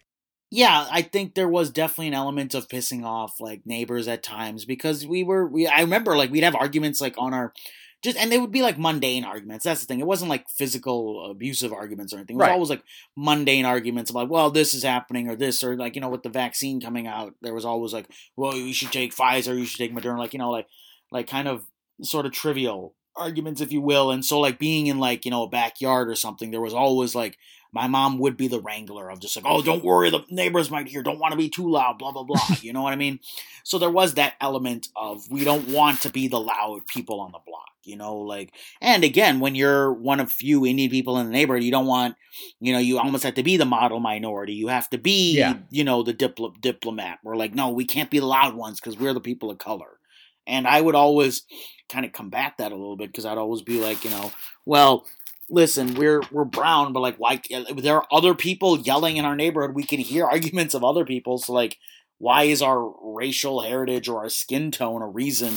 yeah, 0.50 0.88
I 0.90 1.02
think 1.02 1.34
there 1.36 1.48
was 1.48 1.70
definitely 1.70 2.08
an 2.08 2.14
element 2.14 2.54
of 2.54 2.70
pissing 2.70 3.04
off 3.04 3.40
like 3.40 3.66
neighbors 3.66 4.08
at 4.08 4.24
times 4.24 4.64
because 4.66 5.06
we 5.06 5.24
were 5.24 5.46
we 5.46 5.68
I 5.68 5.82
remember 5.82 6.16
like 6.16 6.32
we'd 6.32 6.44
have 6.44 6.56
arguments 6.56 7.02
like 7.02 7.16
on 7.18 7.34
our 7.34 7.54
just 8.04 8.18
and 8.18 8.32
they 8.32 8.38
would 8.38 8.52
be 8.52 8.62
like 8.62 8.78
mundane 8.78 9.24
arguments. 9.24 9.66
That's 9.66 9.82
the 9.82 9.88
thing. 9.88 10.00
It 10.00 10.06
wasn't 10.08 10.30
like 10.30 10.48
physical 10.50 11.30
abusive 11.32 11.74
arguments 11.74 12.14
or 12.14 12.18
anything. 12.18 12.36
It 12.36 12.40
was 12.40 12.48
Right. 12.48 12.54
always 12.54 12.70
like 12.70 12.84
mundane 13.16 13.66
arguments 13.66 14.12
about 14.12 14.30
well 14.30 14.52
this 14.52 14.74
is 14.74 14.84
happening 14.84 15.28
or 15.28 15.36
this 15.36 15.64
or 15.64 15.76
like 15.76 15.96
you 15.96 16.02
know 16.02 16.10
with 16.10 16.24
the 16.24 16.30
vaccine 16.30 16.80
coming 16.80 17.08
out 17.08 17.34
there 17.42 17.54
was 17.54 17.66
always 17.66 17.94
like 17.94 18.08
well 18.36 18.56
you 18.56 18.74
should 18.74 18.92
take 18.92 19.16
Pfizer 19.16 19.58
you 19.58 19.66
should 19.66 19.80
take 19.80 19.94
Moderna 19.96 20.20
like 20.20 20.34
you 20.34 20.40
know 20.40 20.52
like 20.52 20.68
like 21.12 21.28
kind 21.28 21.48
of 21.48 21.66
sort 22.04 22.26
of 22.26 22.32
trivial 22.32 22.94
arguments 23.16 23.62
if 23.62 23.72
you 23.72 23.82
will 23.82 24.12
and 24.12 24.24
so 24.24 24.40
like 24.40 24.60
being 24.60 24.86
in 24.86 25.00
like 25.00 25.26
you 25.26 25.32
know 25.32 25.44
a 25.44 25.50
backyard 25.50 26.08
or 26.08 26.14
something 26.16 26.52
there 26.52 26.62
was 26.62 26.76
always 26.76 27.16
like 27.16 27.36
my 27.72 27.88
mom 27.88 28.18
would 28.20 28.38
be 28.38 28.48
the 28.48 28.60
wrangler 28.62 29.10
of 29.10 29.20
just 29.20 29.36
like, 29.36 29.46
oh, 29.48 29.62
don't 29.62 29.84
worry, 29.84 30.10
the 30.10 30.24
neighbors 30.30 30.72
might 30.72 30.88
hear, 30.88 31.04
don't 31.04 31.20
want 31.20 31.32
to 31.34 31.38
be 31.38 31.50
too 31.50 31.70
loud, 31.70 31.98
blah, 32.00 32.12
blah, 32.12 32.24
blah. 32.24 32.40
You 32.62 32.74
know 32.74 32.82
what 32.82 32.94
I 32.94 32.98
mean? 32.98 33.20
So 33.64 33.78
there 33.80 33.90
was 33.90 34.14
that 34.16 34.36
element 34.42 34.88
of 34.96 35.30
we 35.30 35.44
don't 35.44 35.70
want 35.70 36.02
to 36.02 36.10
be 36.10 36.28
the 36.28 36.40
loud 36.40 36.88
people 36.88 37.20
on 37.20 37.32
the 37.32 37.40
block, 37.46 37.70
you 37.84 37.98
know, 37.98 38.18
like, 38.18 38.54
and 38.82 39.04
again, 39.04 39.40
when 39.40 39.56
you're 39.56 39.92
one 39.94 40.20
of 40.20 40.32
few 40.32 40.66
Indian 40.66 40.90
people 40.90 41.18
in 41.20 41.26
the 41.28 41.32
neighborhood, 41.34 41.64
you 41.64 41.72
don't 41.72 41.86
want, 41.86 42.16
you 42.60 42.72
know, 42.74 42.80
you 42.80 42.98
almost 43.00 43.24
have 43.24 43.36
to 43.36 43.44
be 43.44 43.58
the 43.58 43.66
model 43.66 44.00
minority. 44.00 44.54
You 44.54 44.68
have 44.70 44.90
to 44.92 44.98
be, 44.98 45.38
Yeah. 45.38 45.58
you 45.70 45.84
know, 45.84 46.04
the 46.04 46.14
diplo- 46.14 46.60
diplomat. 46.62 47.20
We're 47.24 47.36
like, 47.36 47.54
no, 47.54 47.70
we 47.70 47.86
can't 47.86 48.10
be 48.10 48.20
the 48.20 48.26
loud 48.26 48.56
ones 48.56 48.80
because 48.80 48.98
we're 48.98 49.14
the 49.14 49.20
people 49.20 49.52
of 49.52 49.58
color. 49.58 50.00
And 50.46 50.66
I 50.66 50.80
would 50.80 50.96
always 50.96 51.44
kind 51.90 52.06
of 52.06 52.14
combat 52.14 52.54
that 52.58 52.72
a 52.72 52.76
little 52.76 52.96
bit 52.96 53.12
because 53.12 53.26
I'd 53.26 53.38
always 53.38 53.62
be 53.62 53.82
like, 53.82 54.04
you 54.06 54.10
know, 54.10 54.32
well, 54.66 55.06
listen, 55.50 55.96
we're 55.96 56.22
we're 56.32 56.46
brown, 56.46 56.94
but 56.94 57.02
like, 57.02 57.18
why? 57.18 57.42
There 57.76 57.96
are 57.96 58.08
other 58.12 58.34
people 58.34 58.80
yelling 58.80 59.18
in 59.18 59.26
our 59.26 59.36
neighborhood. 59.36 59.76
We 59.76 59.84
can 59.84 60.00
hear 60.00 60.26
arguments 60.32 60.74
of 60.74 60.84
other 60.84 61.06
people. 61.06 61.38
So 61.38 61.54
like, 61.54 61.78
why 62.18 62.44
is 62.44 62.62
our 62.62 62.94
racial 63.02 63.62
heritage 63.62 64.08
or 64.08 64.20
our 64.20 64.30
skin 64.30 64.72
tone 64.72 65.02
a 65.02 65.08
reason 65.08 65.54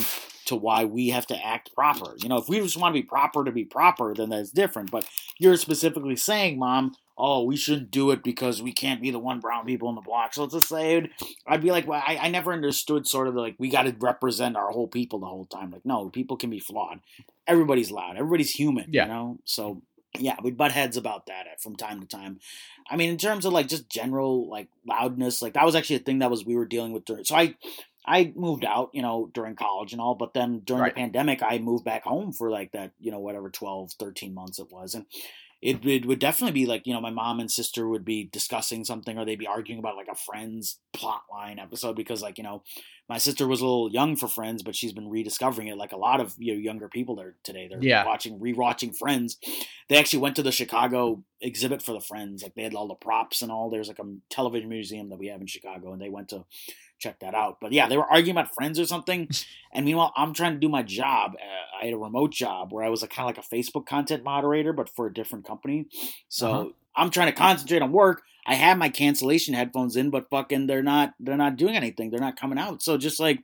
to 0.47 0.57
why 0.57 0.85
we 0.85 1.09
have 1.11 1.27
to 1.29 1.47
act 1.47 1.75
proper? 1.75 2.15
You 2.23 2.29
know, 2.29 2.39
if 2.39 2.49
we 2.49 2.61
just 2.61 2.77
want 2.77 2.95
to 2.95 3.01
be 3.01 3.07
proper 3.07 3.45
to 3.45 3.53
be 3.53 3.65
proper, 3.65 4.15
then 4.15 4.31
that's 4.31 4.51
different. 4.51 4.91
But 4.91 5.09
you're 5.39 5.57
specifically 5.57 6.17
saying, 6.17 6.59
Mom, 6.59 6.95
oh, 7.21 7.43
we 7.45 7.57
shouldn't 7.57 7.91
do 7.91 8.11
it 8.11 8.23
because 8.25 8.63
we 8.63 8.73
can't 8.73 9.03
be 9.03 9.11
the 9.11 9.19
one 9.19 9.41
brown 9.41 9.67
people 9.67 9.89
in 9.89 9.95
the 9.95 10.01
block. 10.01 10.33
So 10.35 10.45
it's 10.45 10.55
just 10.55 10.69
say, 10.69 11.09
I'd 11.47 11.61
be 11.63 11.71
like, 11.71 11.87
well, 11.87 12.03
I, 12.05 12.17
I 12.17 12.29
never 12.31 12.53
understood 12.53 13.07
sort 13.07 13.29
of 13.29 13.35
like 13.35 13.57
we 13.59 13.69
got 13.69 13.83
to 13.83 13.95
represent 13.99 14.57
our 14.57 14.71
whole 14.71 14.89
people 14.89 15.19
the 15.21 15.27
whole 15.27 15.45
time. 15.47 15.71
Like, 15.71 15.85
no, 15.85 16.09
people 16.09 16.37
can 16.37 16.51
be 16.51 16.59
flawed. 16.61 17.01
Everybody's 17.47 17.91
loud. 17.91 18.17
Everybody's 18.17 18.51
human. 18.53 18.87
Yeah. 18.91 19.05
You 19.05 19.09
know. 19.13 19.39
So 19.45 19.83
yeah, 20.19 20.37
we'd 20.43 20.57
butt 20.57 20.73
heads 20.73 20.97
about 20.97 21.27
that 21.27 21.47
from 21.61 21.77
time 21.77 22.01
to 22.01 22.07
time. 22.07 22.41
I 22.91 22.97
mean, 22.97 23.11
in 23.11 23.19
terms 23.19 23.45
of 23.45 23.53
like 23.53 23.69
just 23.69 23.89
general 23.89 24.49
like 24.49 24.69
loudness, 24.87 25.43
like 25.43 25.55
that 25.55 25.65
was 25.65 25.77
actually 25.77 25.97
a 25.97 26.01
thing 26.01 26.19
that 26.21 26.31
was 26.31 26.45
we 26.45 26.57
were 26.57 26.67
dealing 26.67 26.93
with 26.93 27.05
during. 27.05 27.25
So 27.25 27.37
I. 27.37 27.57
I 28.07 28.33
moved 28.35 28.65
out, 28.65 28.91
you 28.95 29.03
know, 29.03 29.31
during 29.35 29.57
college 29.57 29.93
and 29.93 30.01
all, 30.01 30.15
but 30.15 30.33
then 30.33 30.63
during 30.65 30.83
Right. 30.85 30.95
the 30.95 31.01
pandemic, 31.03 31.43
I 31.43 31.59
moved 31.59 31.85
back 31.85 32.03
home 32.05 32.33
for 32.33 32.51
like 32.51 32.73
that, 32.73 32.93
you 32.99 33.11
know, 33.11 33.21
whatever 33.21 33.51
12, 33.51 33.93
13 33.93 34.33
months 34.33 34.59
it 34.59 34.73
was. 34.73 34.95
And 34.95 35.05
it, 35.63 35.85
it 35.85 36.07
would 36.07 36.19
definitely 36.19 36.59
be 36.59 36.67
like 36.67 36.87
you 36.87 36.95
know 36.95 37.01
my 37.01 37.11
mom 37.11 37.39
and 37.41 37.51
sister 37.51 37.87
would 37.89 38.05
be 38.05 38.29
discussing 38.33 38.85
something 38.85 39.19
or 39.19 39.25
they'd 39.25 39.39
be 39.39 39.47
arguing 39.47 39.79
about 39.79 39.97
like 39.97 40.09
a 40.11 40.15
friends 40.15 40.79
plot 40.93 41.23
line 41.31 41.59
episode 41.59 41.97
because 41.97 42.23
like 42.23 42.39
you 42.39 42.45
know 42.45 42.63
my 43.09 43.19
sister 43.19 43.47
was 43.47 43.61
a 43.61 43.65
little 43.65 43.91
young 43.91 44.17
for 44.17 44.29
friends 44.29 44.63
but 44.63 44.75
she's 44.77 44.93
been 44.93 45.11
rediscovering 45.11 45.69
it 45.69 45.77
like 45.77 45.93
a 45.93 45.97
lot 45.99 46.21
of 46.21 46.35
you 46.39 46.55
know, 46.55 46.59
younger 46.61 46.89
people 46.89 47.17
there 47.17 47.35
today. 47.45 47.69
They're 47.69 47.83
Yeah. 47.83 48.05
watching 48.07 48.39
rewatching 48.39 48.97
friends. 48.97 49.37
They 49.89 49.99
actually 49.99 50.21
went 50.21 50.37
to 50.37 50.43
the 50.43 50.53
chicago 50.53 51.23
exhibit 51.41 51.83
for 51.83 51.93
the 51.93 52.01
friends 52.01 52.43
like 52.43 52.55
they 52.55 52.63
had 52.63 52.75
all 52.75 52.89
the 52.89 52.95
props 52.95 53.43
and 53.43 53.51
all. 53.53 53.69
There's 53.71 53.89
like 53.89 53.99
a 53.99 54.15
television 54.31 54.69
museum 54.69 55.09
that 55.11 55.19
we 55.19 55.27
have 55.29 55.41
in 55.41 55.47
chicago 55.47 55.93
and 55.93 56.01
they 56.01 56.09
went 56.09 56.29
to 56.31 56.45
check 57.01 57.19
that 57.21 57.35
out. 57.35 57.59
But 57.61 57.73
yeah 57.73 57.89
they 57.89 57.97
were 57.97 58.05
arguing 58.05 58.37
about 58.37 58.55
friends 58.55 58.79
or 58.79 58.87
something. 58.87 59.29
And 59.73 59.85
meanwhile 59.87 60.13
i'm 60.17 60.35
trying 60.35 60.55
to 60.55 60.59
do 60.59 60.69
my 60.69 60.83
job. 60.83 61.33
Uh, 61.35 61.83
i 61.83 61.85
had 61.87 61.95
a 61.95 61.99
remote 61.99 62.33
job 62.33 62.73
where 62.73 62.85
i 62.85 62.89
was 62.89 63.03
like 63.03 63.11
kind 63.13 63.29
of 63.31 63.37
like 63.37 63.45
a 63.45 63.49
facebook 63.55 63.87
content 63.87 64.25
moderator 64.25 64.73
but 64.73 64.89
for 64.89 65.07
a 65.07 65.13
different 65.13 65.47
company. 65.47 65.87
So 66.29 66.49
Uh-huh. 66.51 66.69
i'm 66.97 67.11
trying 67.11 67.29
to 67.33 67.33
concentrate 67.33 67.83
on 67.83 67.93
work. 67.93 68.23
I 68.47 68.55
have 68.55 68.79
my 68.79 68.89
cancellation 68.89 69.55
headphones 69.55 69.97
in 69.97 70.11
but 70.11 70.29
fucking 70.31 70.67
they're 70.67 70.83
not 70.83 71.15
they're 71.21 71.37
not 71.37 71.57
doing 71.57 71.77
anything. 71.77 72.11
They're 72.11 72.21
not 72.21 72.41
coming 72.41 72.59
out. 72.59 72.83
So 72.83 72.97
just 72.99 73.21
like 73.21 73.41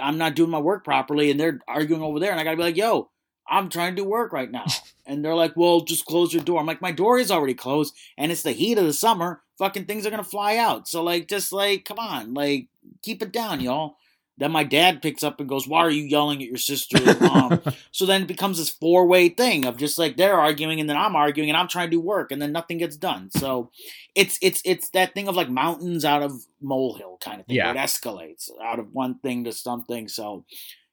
i'm 0.00 0.18
not 0.18 0.34
doing 0.34 0.50
my 0.50 0.58
work 0.58 0.84
properly 0.84 1.30
and 1.30 1.38
they're 1.38 1.60
arguing 1.68 2.02
over 2.02 2.18
there 2.18 2.30
and 2.30 2.40
i 2.40 2.44
gotta 2.44 2.56
be 2.56 2.62
like 2.62 2.76
yo 2.78 3.10
i'm 3.48 3.68
trying 3.68 3.94
to 3.94 4.02
do 4.02 4.08
work 4.08 4.32
right 4.32 4.50
now. 4.50 4.64
And 5.04 5.24
they're 5.24 5.34
like 5.34 5.54
well 5.56 5.80
just 5.82 6.06
close 6.06 6.32
your 6.32 6.44
door. 6.44 6.60
I'm 6.60 6.66
like 6.66 6.80
my 6.80 6.92
door 6.92 7.18
is 7.18 7.30
already 7.30 7.54
closed 7.54 7.94
and 8.16 8.32
it's 8.32 8.42
the 8.44 8.52
heat 8.52 8.78
of 8.78 8.84
the 8.86 8.92
summer 8.94 9.41
fucking 9.58 9.84
things 9.84 10.06
are 10.06 10.10
gonna 10.10 10.24
fly 10.24 10.56
out 10.56 10.88
so 10.88 11.02
like 11.02 11.28
just 11.28 11.52
like 11.52 11.84
come 11.84 11.98
on 11.98 12.34
like 12.34 12.68
keep 13.02 13.22
it 13.22 13.32
down 13.32 13.60
y'all 13.60 13.96
Then 14.38 14.50
my 14.50 14.64
dad 14.64 15.02
picks 15.02 15.22
up 15.22 15.40
and 15.40 15.48
goes, 15.48 15.68
"Why 15.68 15.80
are 15.80 15.90
you 15.90 16.04
yelling 16.04 16.42
at 16.42 16.48
your 16.48 16.56
sister 16.56 16.98
and 16.98 17.20
mom?" 17.20 17.60
so 17.92 18.06
then 18.06 18.22
it 18.22 18.28
becomes 18.28 18.58
this 18.58 18.70
four 18.70 19.06
way 19.06 19.28
thing 19.28 19.66
of 19.66 19.76
just 19.76 19.98
like 19.98 20.16
they're 20.16 20.40
arguing 20.40 20.80
and 20.80 20.88
then 20.88 20.96
I'm 20.96 21.14
arguing 21.14 21.50
and 21.50 21.56
I'm 21.56 21.68
trying 21.68 21.88
to 21.88 21.96
do 21.96 22.00
work 22.00 22.32
and 22.32 22.40
then 22.40 22.50
nothing 22.50 22.78
gets 22.78 22.96
done. 22.96 23.30
So 23.30 23.70
it's 24.14 24.38
it's 24.42 24.62
it's 24.64 24.88
that 24.90 25.14
thing 25.14 25.28
of 25.28 25.36
like 25.36 25.50
mountains 25.50 26.04
out 26.04 26.22
of 26.22 26.32
molehill 26.62 27.18
kind 27.20 27.40
of 27.40 27.46
thing. 27.46 27.56
Yeah. 27.56 27.70
It 27.72 27.76
escalates 27.76 28.48
out 28.62 28.78
of 28.78 28.92
one 28.92 29.18
thing 29.18 29.44
to 29.44 29.52
something. 29.52 30.08
So 30.08 30.44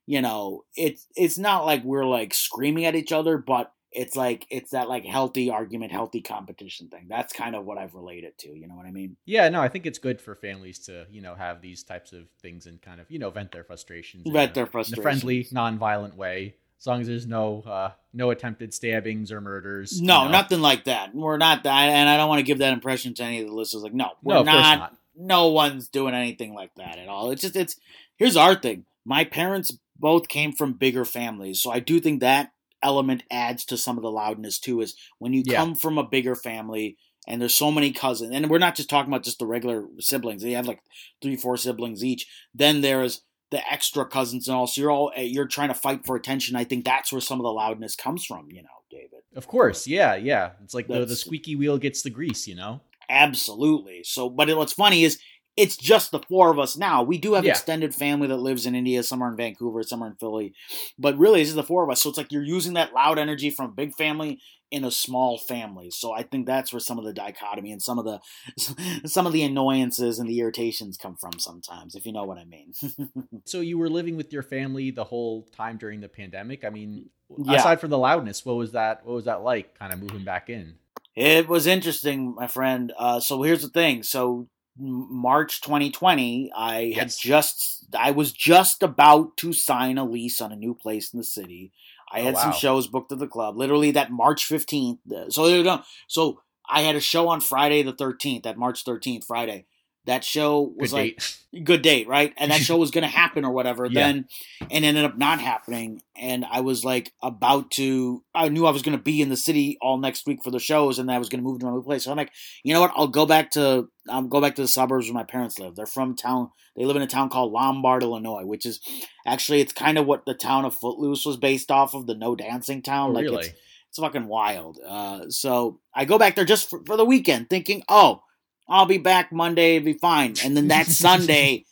you 0.06 0.22
know, 0.22 0.66
it's 0.76 1.08
it's 1.16 1.38
not 1.38 1.66
like 1.66 1.84
we're 1.84 2.06
like 2.06 2.34
screaming 2.34 2.86
at 2.86 2.96
each 2.96 3.12
other, 3.12 3.38
but 3.38 3.72
it's 3.92 4.16
like 4.16 4.46
it's 4.50 4.72
that 4.72 4.88
like 4.88 5.06
healthy 5.06 5.50
argument, 5.50 5.92
healthy 5.92 6.22
competition 6.22 6.90
thing. 6.90 7.08
That's 7.10 7.34
kind 7.34 7.56
of 7.56 7.66
what 7.66 7.78
I've 7.78 7.96
related 7.96 8.38
to. 8.40 8.50
You 8.50 8.68
know 8.68 8.76
what 8.76 8.86
I 8.86 8.92
mean? 8.92 9.18
Yeah, 9.26 9.50
no, 9.50 9.62
I 9.62 9.68
think 9.68 9.86
it's 9.86 9.98
good 10.00 10.22
for 10.22 10.36
families 10.36 10.80
to, 10.86 11.08
you 11.10 11.22
know, 11.22 11.36
have 11.36 11.62
these 11.62 11.84
types 11.84 12.14
of 12.14 12.26
things 12.42 12.66
and 12.68 12.82
kind 12.82 13.02
of, 13.02 13.10
you 13.10 13.20
know, 13.20 13.30
vent 13.32 13.52
their 13.52 13.64
frustrations. 13.64 14.28
Vent 14.30 14.54
their 14.54 14.66
in 14.66 15.00
a 15.00 15.02
friendly, 15.02 15.48
non-violent 15.52 16.16
way. 16.16 16.56
As 16.80 16.88
long 16.88 17.02
as 17.02 17.08
there's 17.08 17.28
no 17.28 17.62
uh, 17.64 17.92
no 18.14 18.30
attempted 18.30 18.74
stabbings 18.74 19.32
or 19.34 19.42
murders. 19.42 20.00
you 20.00 20.08
No, 20.08 20.26
know. 20.26 20.32
nothing 20.32 20.62
like 20.62 20.86
that. 20.86 21.14
We're 21.14 21.38
not 21.38 21.64
that, 21.64 21.90
and 21.90 22.08
I 22.08 22.16
don't 22.16 22.30
want 22.30 22.40
to 22.40 22.46
give 22.46 22.60
that 22.60 22.72
impression 22.72 23.14
to 23.16 23.24
any 23.24 23.42
of 23.42 23.48
the 23.48 23.54
listeners. 23.54 23.84
Like, 23.84 23.94
no, 23.94 24.12
we're 24.24 24.36
No, 24.36 24.44
not, 24.44 24.80
not. 24.80 24.96
No 25.16 25.48
one's 25.50 25.90
doing 25.90 26.14
anything 26.14 26.54
like 26.54 26.74
that 26.76 26.98
at 26.98 27.10
all. 27.10 27.32
It's 27.32 27.42
just 27.42 27.56
it's. 27.58 27.76
Here's 28.16 28.38
our 28.38 28.56
thing. 28.56 28.86
My 29.04 29.26
parents 29.26 29.78
both 29.98 30.30
came 30.30 30.54
from 30.54 30.74
bigger 30.74 31.04
families, 31.04 31.60
so 31.62 31.70
I 31.70 31.80
do 31.80 32.00
think 32.00 32.22
that 32.22 32.52
element 32.84 33.24
adds 33.32 33.66
to 33.66 33.78
some 33.78 33.98
of 33.98 34.04
the 34.04 34.12
loudness 34.12 34.60
too. 34.60 34.82
Is 34.82 34.96
when 35.18 35.34
you 35.34 35.44
Yeah. 35.46 35.58
come 35.58 35.76
from 35.76 35.98
a 35.98 36.04
bigger 36.08 36.36
family 36.36 36.98
and 37.28 37.42
there's 37.42 37.54
so 37.54 37.72
many 37.72 37.92
cousins, 37.92 38.34
and 38.34 38.50
we're 38.50 38.58
not 38.58 38.76
just 38.76 38.90
talking 38.90 39.12
about 39.12 39.24
just 39.24 39.40
the 39.40 39.46
regular 39.46 39.86
siblings. 40.00 40.42
They 40.42 40.52
have 40.54 40.68
like 40.68 40.82
three, 41.22 41.36
four 41.36 41.58
siblings 41.58 42.04
each. 42.04 42.28
Then 42.54 42.82
there's 42.82 43.22
the 43.52 43.62
extra 43.72 44.06
cousins 44.06 44.48
and 44.48 44.56
all. 44.56 44.68
So 44.68 44.82
you're 44.82 44.92
all 44.92 45.12
eh, 45.16 45.24
you're 45.24 45.48
trying 45.48 45.70
to 45.70 45.74
fight 45.76 46.06
for 46.06 46.16
attention. 46.16 46.56
I 46.56 46.64
think 46.64 46.86
that's 46.86 47.12
where 47.12 47.22
some 47.22 47.40
of 47.40 47.44
the 47.44 47.52
loudness 47.52 47.96
comes 47.96 48.26
from. 48.26 48.48
You 48.52 48.64
know, 48.64 48.70
David. 48.90 49.22
Of 49.36 49.48
course, 49.48 49.88
yeah, 49.88 50.16
yeah. 50.16 50.52
It's 50.64 50.74
like 50.74 50.88
the, 50.88 51.06
the 51.06 51.16
squeaky 51.16 51.56
wheel 51.56 51.78
gets 51.78 52.02
the 52.02 52.10
grease, 52.10 52.48
you 52.48 52.56
know. 52.56 52.82
Absolutely. 53.10 54.04
So, 54.04 54.30
but 54.30 54.56
what's 54.56 54.74
funny 54.74 55.04
is 55.04 55.20
it's 55.60 55.78
just 55.78 56.12
the 56.12 56.20
four 56.20 56.50
of 56.52 56.58
us 56.60 56.78
now. 56.78 57.04
We 57.04 57.18
do 57.18 57.34
have 57.34 57.46
Yeah. 57.46 57.52
extended 57.52 57.94
family 57.94 58.28
that 58.28 58.38
lives 58.38 58.66
in 58.66 58.76
India, 58.76 59.04
some 59.04 59.22
are 59.22 59.30
in 59.30 59.36
Vancouver, 59.38 59.84
some 59.84 60.02
are 60.04 60.08
in 60.08 60.16
Philly, 60.16 60.54
but 60.98 61.18
really, 61.18 61.42
this 61.42 61.50
is 61.50 61.56
the 61.56 61.64
four 61.64 61.84
of 61.84 61.90
us. 61.90 62.02
So 62.02 62.10
it's 62.10 62.18
like 62.18 62.32
you're 62.32 62.44
using 62.44 62.74
that 62.74 62.94
loud 62.94 63.20
energy 63.20 63.50
from 63.50 63.66
a 63.66 63.74
big 63.74 63.94
family 63.96 64.40
in 64.72 64.84
a 64.86 64.92
small 64.92 65.40
family. 65.40 65.90
So 65.90 66.14
I 66.14 66.22
think 66.22 66.46
that's 66.46 66.72
where 66.72 66.80
some 66.80 67.00
of 67.00 67.06
the 67.06 67.12
dichotomy 67.14 67.72
and 67.72 67.82
some 67.82 67.98
of 67.98 68.06
the 68.06 68.20
some 69.08 69.26
of 69.26 69.34
the 69.34 69.44
annoyances 69.44 70.20
and 70.20 70.30
the 70.30 70.40
irritations 70.40 70.96
come 70.98 71.16
from 71.16 71.40
sometimes, 71.40 71.96
if 71.96 72.06
you 72.06 72.14
know 72.14 72.24
what 72.26 72.38
I 72.38 72.46
mean. 72.46 72.74
So 73.46 73.62
you 73.62 73.78
were 73.80 73.90
living 73.90 74.16
with 74.16 74.32
your 74.32 74.44
family 74.44 74.92
the 74.92 75.04
whole 75.04 75.48
time 75.56 75.78
during 75.78 76.02
the 76.02 76.10
pandemic. 76.10 76.64
I 76.64 76.70
mean, 76.70 77.10
Yeah. 77.44 77.56
aside 77.60 77.80
from 77.82 77.90
the 77.90 77.98
loudness, 77.98 78.46
what 78.46 78.58
was 78.58 78.74
that? 78.74 79.06
What 79.06 79.14
was 79.14 79.26
that 79.26 79.44
like? 79.44 79.78
Kind 79.80 79.92
of 79.94 80.00
moving 80.00 80.24
back 80.24 80.50
in. 80.50 80.76
It 81.16 81.48
was 81.50 81.66
interesting, 81.68 82.36
my 82.36 82.48
friend. 82.48 82.94
Uh, 82.98 83.20
so 83.20 83.42
here's 83.42 83.62
the 83.64 83.70
thing. 83.70 84.04
So 84.04 84.48
March 84.80 85.62
2020, 85.62 86.52
I 86.56 86.94
had 86.96 87.12
just 87.20 87.86
I 87.98 88.12
was 88.12 88.32
just 88.32 88.82
about 88.84 89.36
to 89.38 89.52
sign 89.54 89.98
a 89.98 90.06
lease 90.06 90.40
on 90.42 90.52
a 90.52 90.56
new 90.56 90.74
place 90.74 91.14
in 91.14 91.18
the 91.20 91.24
city. 91.26 91.72
I 92.12 92.22
Oh, 92.22 92.24
had 92.24 92.38
some 92.38 92.52
shows 92.54 92.88
booked 92.88 93.12
at 93.12 93.20
the 93.20 93.28
club. 93.28 93.58
Literally 93.58 93.92
that 93.92 94.12
March 94.12 94.48
15th. 94.48 95.00
uh, 95.16 95.30
So 95.30 95.46
there 95.48 95.58
you 95.58 95.64
go. 95.64 95.82
So 96.08 96.42
I 96.68 96.82
had 96.82 96.96
a 96.96 97.00
show 97.02 97.28
on 97.28 97.42
Friday 97.42 97.84
the 97.84 97.94
13th, 97.94 98.44
that 98.44 98.58
March 98.58 98.84
13th 98.84 99.26
Friday. 99.26 99.66
That 100.10 100.24
show 100.24 100.74
was 100.76 100.90
Good 100.90 100.98
like 100.98 101.18
date. 101.52 101.64
good 101.64 101.82
date, 101.84 102.08
right? 102.08 102.34
And 102.36 102.50
that 102.50 102.62
show 102.62 102.78
was 102.78 102.90
going 102.90 103.04
to 103.04 103.08
happen 103.08 103.46
or 103.46 103.52
whatever. 103.52 103.86
Yeah. 103.86 104.08
Then, 104.08 104.28
and 104.72 104.84
ended 104.84 105.06
up 105.06 105.20
not 105.20 105.40
happening. 105.40 106.02
And 106.18 106.46
I 106.50 106.62
was 106.62 106.84
like 106.84 107.14
about 107.22 107.70
to. 107.72 108.24
I 108.34 108.50
knew 108.50 108.66
I 108.66 108.72
was 108.72 108.82
going 108.82 108.98
to 108.98 109.04
be 109.04 109.22
in 109.22 109.30
the 109.30 109.38
city 109.38 109.78
all 109.84 110.00
next 110.00 110.26
week 110.26 110.44
for 110.44 110.50
the 110.50 110.58
shows, 110.58 110.98
and 110.98 111.12
I 111.12 111.20
was 111.20 111.30
going 111.30 111.44
to 111.44 111.48
move 111.48 111.60
to 111.60 111.68
another 111.68 111.84
place. 111.84 112.06
So 112.06 112.12
I'm 112.12 112.18
like, 112.18 112.32
you 112.64 112.74
know 112.74 112.82
what? 112.82 112.92
I'll 112.96 113.08
go 113.08 113.28
back 113.28 113.52
to. 113.52 113.88
I'll 114.10 114.24
go 114.24 114.42
back 114.42 114.56
to 114.56 114.64
the 114.64 114.68
suburbs 114.68 115.06
where 115.06 115.14
my 115.14 115.24
parents 115.24 115.60
live. 115.60 115.76
They're 115.76 115.86
from 115.86 116.16
town. 116.16 116.50
They 116.76 116.86
live 116.86 116.96
in 116.96 117.04
a 117.04 117.08
town 117.08 117.30
called 117.30 117.52
Lombard, 117.52 118.02
Illinois, 118.02 118.46
which 118.46 118.66
is 118.66 118.80
actually 119.28 119.62
it's 119.62 119.74
kind 119.74 120.00
of 120.00 120.08
what 120.08 120.26
the 120.26 120.34
town 120.34 120.66
of 120.66 120.74
Footloose 120.76 121.24
was 121.24 121.38
based 121.38 121.70
off 121.70 121.94
of, 121.94 122.08
the 122.08 122.16
no 122.16 122.36
dancing 122.36 122.82
town. 122.82 123.12
Oh, 123.12 123.14
like 123.14 123.26
really? 123.26 123.46
it's 123.46 123.60
it's 123.90 124.00
fucking 124.00 124.28
wild. 124.28 124.80
Uh, 124.84 125.30
so 125.30 125.80
I 125.94 126.06
go 126.06 126.18
back 126.18 126.36
there 126.36 126.46
just 126.46 126.68
for, 126.70 126.82
for 126.86 126.98
the 126.98 127.06
weekend, 127.06 127.50
thinking, 127.50 127.84
oh, 127.90 128.24
I'll 128.70 128.86
be 128.86 128.98
back 128.98 129.32
Monday, 129.32 129.76
it'll 129.76 129.86
be 129.86 129.94
fine. 129.94 130.36
And 130.44 130.56
then 130.56 130.68
that 130.68 130.86
Sunday, 130.88 131.66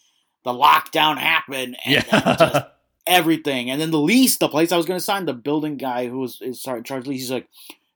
the 0.44 0.52
lockdown 0.52 1.18
happened, 1.18 1.78
and 1.86 2.06
uh, 2.12 2.22
then 2.22 2.38
just 2.38 2.66
everything. 3.08 3.70
And 3.70 3.80
then 3.82 3.92
the 3.92 4.00
lease, 4.00 4.38
the 4.38 4.50
place 4.50 4.72
I 4.72 4.78
was 4.78 4.86
going 4.86 5.00
to 5.00 5.04
sign, 5.04 5.26
the 5.26 5.34
building 5.34 5.78
guy 5.78 6.08
who 6.08 6.20
was 6.20 6.42
is 6.42 6.64
in 6.66 6.84
charge 6.84 7.04
of 7.04 7.08
lease, 7.08 7.22
he's 7.22 7.32
like, 7.32 7.48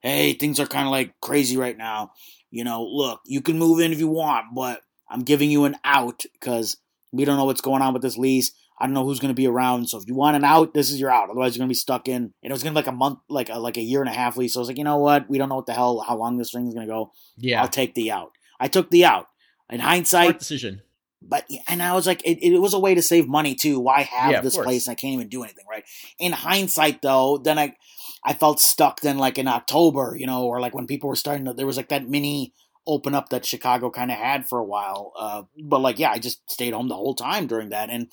hey, 0.02 0.34
things 0.34 0.60
are 0.60 0.66
kind 0.66 0.88
of 0.88 0.92
like 0.92 1.14
crazy 1.22 1.58
right 1.58 1.78
now. 1.78 2.12
You 2.50 2.64
know, 2.64 2.84
look, 2.84 3.22
you 3.26 3.42
can 3.42 3.58
move 3.58 3.80
in 3.80 3.92
if 3.92 4.00
you 4.00 4.08
want, 4.08 4.48
but 4.56 4.82
I'm 5.10 5.22
giving 5.22 5.52
you 5.52 5.66
an 5.66 5.78
out 5.84 6.24
because 6.34 6.78
we 7.12 7.26
don't 7.26 7.38
know 7.38 7.46
what's 7.46 7.62
going 7.62 7.82
on 7.82 7.94
with 7.94 8.02
this 8.02 8.18
lease. 8.18 8.52
I 8.80 8.86
don't 8.86 8.94
know 8.94 9.06
who's 9.06 9.20
going 9.20 9.30
to 9.30 9.36
be 9.40 9.48
around. 9.48 9.88
So 9.88 10.00
if 10.00 10.08
you 10.08 10.16
want 10.16 10.36
an 10.36 10.44
out, 10.44 10.74
this 10.74 10.90
is 10.90 11.00
your 11.00 11.12
out. 11.12 11.30
Otherwise, 11.30 11.56
you're 11.56 11.62
going 11.62 11.70
to 11.70 11.72
be 11.72 11.76
stuck 11.76 12.08
in. 12.08 12.16
And 12.16 12.34
it 12.42 12.52
was 12.52 12.64
going 12.64 12.74
to 12.74 12.82
be 12.82 12.84
like 12.84 12.92
a 12.92 12.98
month, 12.98 13.20
like 13.30 13.50
a, 13.50 13.60
like 13.60 13.78
a 13.78 13.82
year 13.82 14.02
and 14.02 14.10
a 14.10 14.14
half 14.14 14.38
lease. 14.38 14.54
So 14.54 14.60
I 14.60 14.62
was 14.62 14.70
like, 14.70 14.80
you 14.80 14.84
know 14.84 14.98
what? 14.98 15.30
We 15.30 15.38
don't 15.38 15.50
know 15.50 15.58
what 15.58 15.68
the 15.68 15.74
hell, 15.74 16.00
how 16.00 16.18
long 16.18 16.38
this 16.38 16.52
thing's 16.52 16.74
going 16.74 16.88
to 16.88 16.92
go. 16.92 17.12
yeah. 17.38 17.62
I'll 17.62 17.68
take 17.68 17.94
the 17.94 18.12
out. 18.12 18.32
I 18.62 18.68
took 18.68 18.90
the 18.92 19.04
out. 19.06 19.28
In 19.70 19.80
hindsight, 19.80 20.26
Smart 20.28 20.40
decision. 20.40 20.82
but 21.22 21.46
and 21.68 21.82
I 21.82 21.94
was 21.94 22.06
like, 22.06 22.22
it, 22.26 22.40
it 22.42 22.60
was 22.60 22.74
a 22.74 22.80
way 22.80 22.94
to 22.96 23.02
save 23.02 23.28
money 23.28 23.56
too. 23.56 23.80
Why 23.80 24.04
have 24.04 24.32
Yeah, 24.32 24.42
this 24.42 24.54
course. 24.56 24.66
place 24.66 24.88
and 24.88 24.92
I 24.92 24.96
can't 24.96 25.14
even 25.16 25.30
do 25.30 25.44
anything 25.44 25.66
right? 25.70 25.84
In 26.20 26.32
hindsight, 26.32 27.02
though, 27.02 27.38
then 27.38 27.58
I 27.58 27.76
I 28.24 28.34
felt 28.34 28.60
stuck. 28.60 29.02
Then 29.02 29.18
like 29.18 29.38
in 29.38 29.48
October, 29.48 30.16
you 30.18 30.28
know, 30.28 30.46
or 30.46 30.60
like 30.60 30.76
when 30.76 30.88
people 30.88 31.10
were 31.10 31.16
starting 31.16 31.46
to, 31.46 31.54
there 31.54 31.66
was 31.66 31.78
like 31.78 31.90
that 31.90 32.08
mini 32.08 32.54
open 32.88 33.16
up 33.16 33.30
that 33.30 33.46
Chicago 33.46 33.90
kind 33.90 34.12
of 34.12 34.18
had 34.18 34.48
for 34.48 34.60
a 34.60 34.66
while. 34.66 35.14
Uh, 35.18 35.44
but 35.64 35.80
like, 35.82 36.00
yeah, 36.00 36.12
I 36.12 36.20
just 36.20 36.50
stayed 36.52 36.74
home 36.74 36.88
the 36.90 36.96
whole 36.96 37.16
time 37.16 37.48
during 37.48 37.70
that, 37.70 37.90
and 37.90 38.12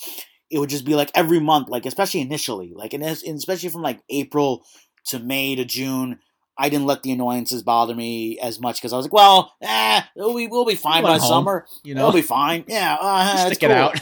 it 0.50 0.58
would 0.60 0.70
just 0.70 0.84
be 0.84 0.94
like 0.94 1.10
every 1.14 1.40
month, 1.40 1.68
like 1.68 1.86
especially 1.86 2.20
initially, 2.20 2.72
like 2.74 2.92
and 2.94 3.02
especially 3.02 3.68
from 3.70 3.82
like 3.82 4.00
April 4.08 4.64
to 5.06 5.18
May 5.18 5.56
to 5.56 5.64
June. 5.64 6.20
I 6.58 6.68
didn't 6.68 6.86
let 6.86 7.02
the 7.04 7.12
annoyances 7.12 7.62
bother 7.62 7.94
me 7.94 8.38
as 8.40 8.58
much 8.60 8.76
because 8.80 8.92
I 8.92 8.96
was 8.96 9.06
like, 9.06 9.12
well, 9.12 9.54
eh, 9.62 10.02
we'll 10.16 10.36
be, 10.36 10.48
we'll 10.48 10.64
be 10.64 10.74
fine 10.74 11.04
by 11.04 11.18
home, 11.18 11.20
summer. 11.20 11.66
You 11.84 11.94
know, 11.94 12.00
It'll 12.08 12.12
be 12.12 12.22
fine. 12.22 12.64
Yeah, 12.66 12.96
uh, 13.00 13.46
stick 13.46 13.62
it 13.62 13.70
out. 13.70 14.00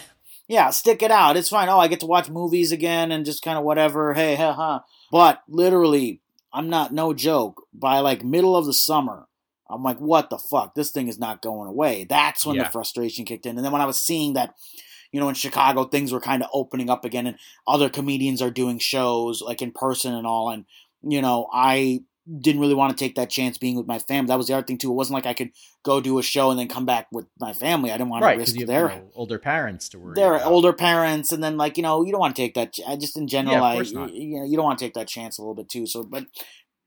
Yeah, 0.48 0.70
stick 0.70 1.02
it 1.02 1.10
out. 1.10 1.36
It's 1.36 1.48
fine. 1.48 1.68
Oh, 1.68 1.78
I 1.78 1.88
get 1.88 2.00
to 2.00 2.06
watch 2.06 2.30
movies 2.30 2.70
again 2.72 3.10
and 3.12 3.26
just 3.26 3.42
kind 3.42 3.58
of 3.58 3.64
whatever. 3.64 4.14
Hey, 4.14 4.36
ha 4.36 4.52
ha. 4.52 4.84
But 5.10 5.42
literally, 5.48 6.20
I'm 6.52 6.70
not 6.70 6.94
no 6.94 7.12
joke. 7.12 7.64
By 7.75 7.98
like 7.98 8.25
middle 8.25 8.56
of 8.56 8.64
the 8.64 8.72
summer, 8.72 9.26
I'm 9.68 9.82
like, 9.82 9.98
what 9.98 10.30
the 10.30 10.38
fuck? 10.38 10.75
This 10.76 10.92
thing 10.92 11.08
is 11.08 11.18
not 11.18 11.42
going 11.42 11.68
away. 11.68 12.04
That's 12.04 12.46
when 12.46 12.56
Yeah. 12.56 12.62
the 12.62 12.70
frustration 12.70 13.25
kicked 13.25 13.44
in. 13.44 13.56
And 13.56 13.64
then 13.64 13.72
when 13.72 13.82
I 13.82 13.86
was 13.86 14.00
seeing 14.00 14.34
that, 14.34 14.54
you 15.12 15.18
know, 15.20 15.28
in 15.28 15.34
Chicago, 15.34 15.84
things 15.84 16.12
were 16.12 16.20
kind 16.20 16.42
of 16.44 16.48
opening 16.52 16.90
up 16.90 17.04
again, 17.04 17.26
and 17.26 17.36
other 17.66 17.88
comedians 17.90 18.40
are 18.40 18.50
doing 18.50 18.78
shows 18.78 19.42
like 19.42 19.60
in 19.62 19.72
person 19.72 20.14
and 20.14 20.26
all, 20.26 20.50
and 20.50 20.64
you 21.02 21.20
know, 21.22 21.48
I 21.52 22.02
didn't 22.40 22.61
really 22.61 22.75
want 22.75 22.97
to 22.97 23.04
take 23.04 23.14
that 23.14 23.30
chance 23.30 23.56
being 23.56 23.76
with 23.76 23.87
my 23.87 23.99
family. 23.99 24.28
That 24.28 24.38
was 24.38 24.49
the 24.49 24.54
other 24.54 24.66
thing 24.66 24.78
too. 24.78 24.90
It 24.90 24.95
wasn't 24.95 25.14
like 25.14 25.26
I 25.26 25.35
could 25.35 25.50
go 25.85 26.00
do 26.00 26.18
a 26.18 26.23
show 26.23 26.50
and 26.50 26.59
then 26.59 26.68
come 26.68 26.85
back 26.85 27.06
with 27.12 27.26
my 27.38 27.52
family. 27.52 27.90
I 27.92 27.97
didn't 27.97 28.11
want 28.11 28.25
right, 28.25 28.35
to 28.35 28.40
risk 28.40 28.56
you 28.56 28.66
their 28.66 28.90
you 28.90 28.97
know, 28.97 29.11
older 29.14 29.38
parents 29.38 29.88
to 29.90 29.99
worry 29.99 30.14
they're 30.16 30.35
about. 30.35 30.50
older 30.50 30.73
parents, 30.73 31.30
and 31.30 31.42
then 31.42 31.56
like 31.56 31.76
you 31.76 31.83
know 31.83 32.04
you 32.04 32.11
don't 32.11 32.21
want 32.21 32.35
to 32.35 32.42
take 32.42 32.54
that. 32.54 32.75
I 32.87 32.97
just 32.97 33.16
in 33.16 33.28
general, 33.28 33.56
Yeah, 33.56 33.62
I 33.62 33.80
you 33.83 34.38
know 34.38 34.45
you 34.45 34.56
don't 34.56 34.64
want 34.64 34.78
to 34.78 34.85
take 34.85 34.95
that 34.95 35.09
chance 35.09 35.38
a 35.38 35.42
little 35.42 35.54
bit 35.54 35.68
too. 35.68 35.87
So, 35.87 36.02
but 36.02 36.26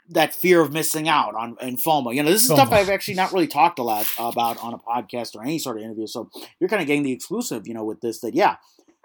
that 0.10 0.34
fear 0.34 0.60
of 0.62 0.74
missing 0.74 1.08
out 1.08 1.36
on 1.36 1.56
and 1.62 1.78
FOMO, 1.82 2.14
you 2.14 2.24
know, 2.24 2.30
this 2.30 2.42
is 2.42 2.50
stuff 2.50 2.72
I've 2.72 2.90
actually 2.90 3.14
not 3.14 3.32
really 3.32 3.48
talked 3.48 3.80
a 3.80 3.84
lot 3.84 4.12
about 4.18 4.58
on 4.58 4.74
a 4.74 4.78
podcast 4.78 5.36
or 5.36 5.44
any 5.44 5.60
sort 5.60 5.78
of 5.78 5.84
interview. 5.84 6.08
So 6.08 6.30
you're 6.60 6.70
kind 6.70 6.82
of 6.82 6.88
getting 6.88 7.04
the 7.04 7.12
exclusive, 7.12 7.68
you 7.68 7.74
know, 7.74 7.84
with 7.84 8.02
this. 8.02 8.20
That 8.22 8.34
yeah, 8.36 8.56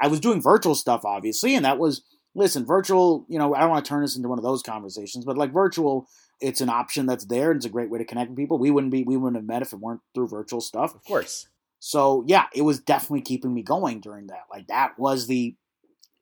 I 0.01 0.09
was 0.09 0.21
doing 0.21 0.43
virtual 0.43 0.75
stuff 0.75 1.05
obviously, 1.05 1.55
and 1.55 1.65
that 1.65 1.79
was 1.79 2.03
listen 2.35 2.65
virtual. 2.65 3.27
You 3.29 3.39
know, 3.39 3.55
I 3.55 3.61
don't 3.61 3.71
want 3.71 3.85
to 3.85 3.89
turn 3.89 4.03
this 4.03 4.17
into 4.17 4.29
one 4.29 4.39
of 4.39 4.45
those 4.45 4.63
conversations, 4.63 5.25
but 5.25 5.39
like 5.39 5.53
virtual. 5.53 6.09
It's 6.45 6.61
an 6.61 6.69
option 6.69 7.07
that's 7.07 7.25
there, 7.25 7.51
and 7.51 7.59
it's 7.59 7.67
a 7.67 7.71
great 7.71 7.91
way 7.91 7.99
to 7.99 8.05
connect 8.05 8.31
with 8.31 8.39
people. 8.39 8.59
We 8.59 8.71
wouldn't 8.71 8.93
be, 8.93 9.03
we 9.03 9.17
wouldn't 9.17 9.37
have 9.37 9.47
met 9.47 9.63
if 9.63 9.73
it 9.73 9.81
weren't 9.81 10.01
through 10.15 10.29
virtual 10.29 10.61
stuff. 10.61 10.95
Of 10.95 11.05
course. 11.05 11.49
So 11.81 12.25
yeah, 12.27 12.47
it 12.55 12.63
was 12.63 12.81
definitely 12.81 13.23
keeping 13.23 13.53
me 13.53 13.63
going 13.63 14.01
during 14.01 14.29
that. 14.29 14.45
Like 14.51 14.69
that 14.69 14.99
was 14.99 15.27
the 15.27 15.55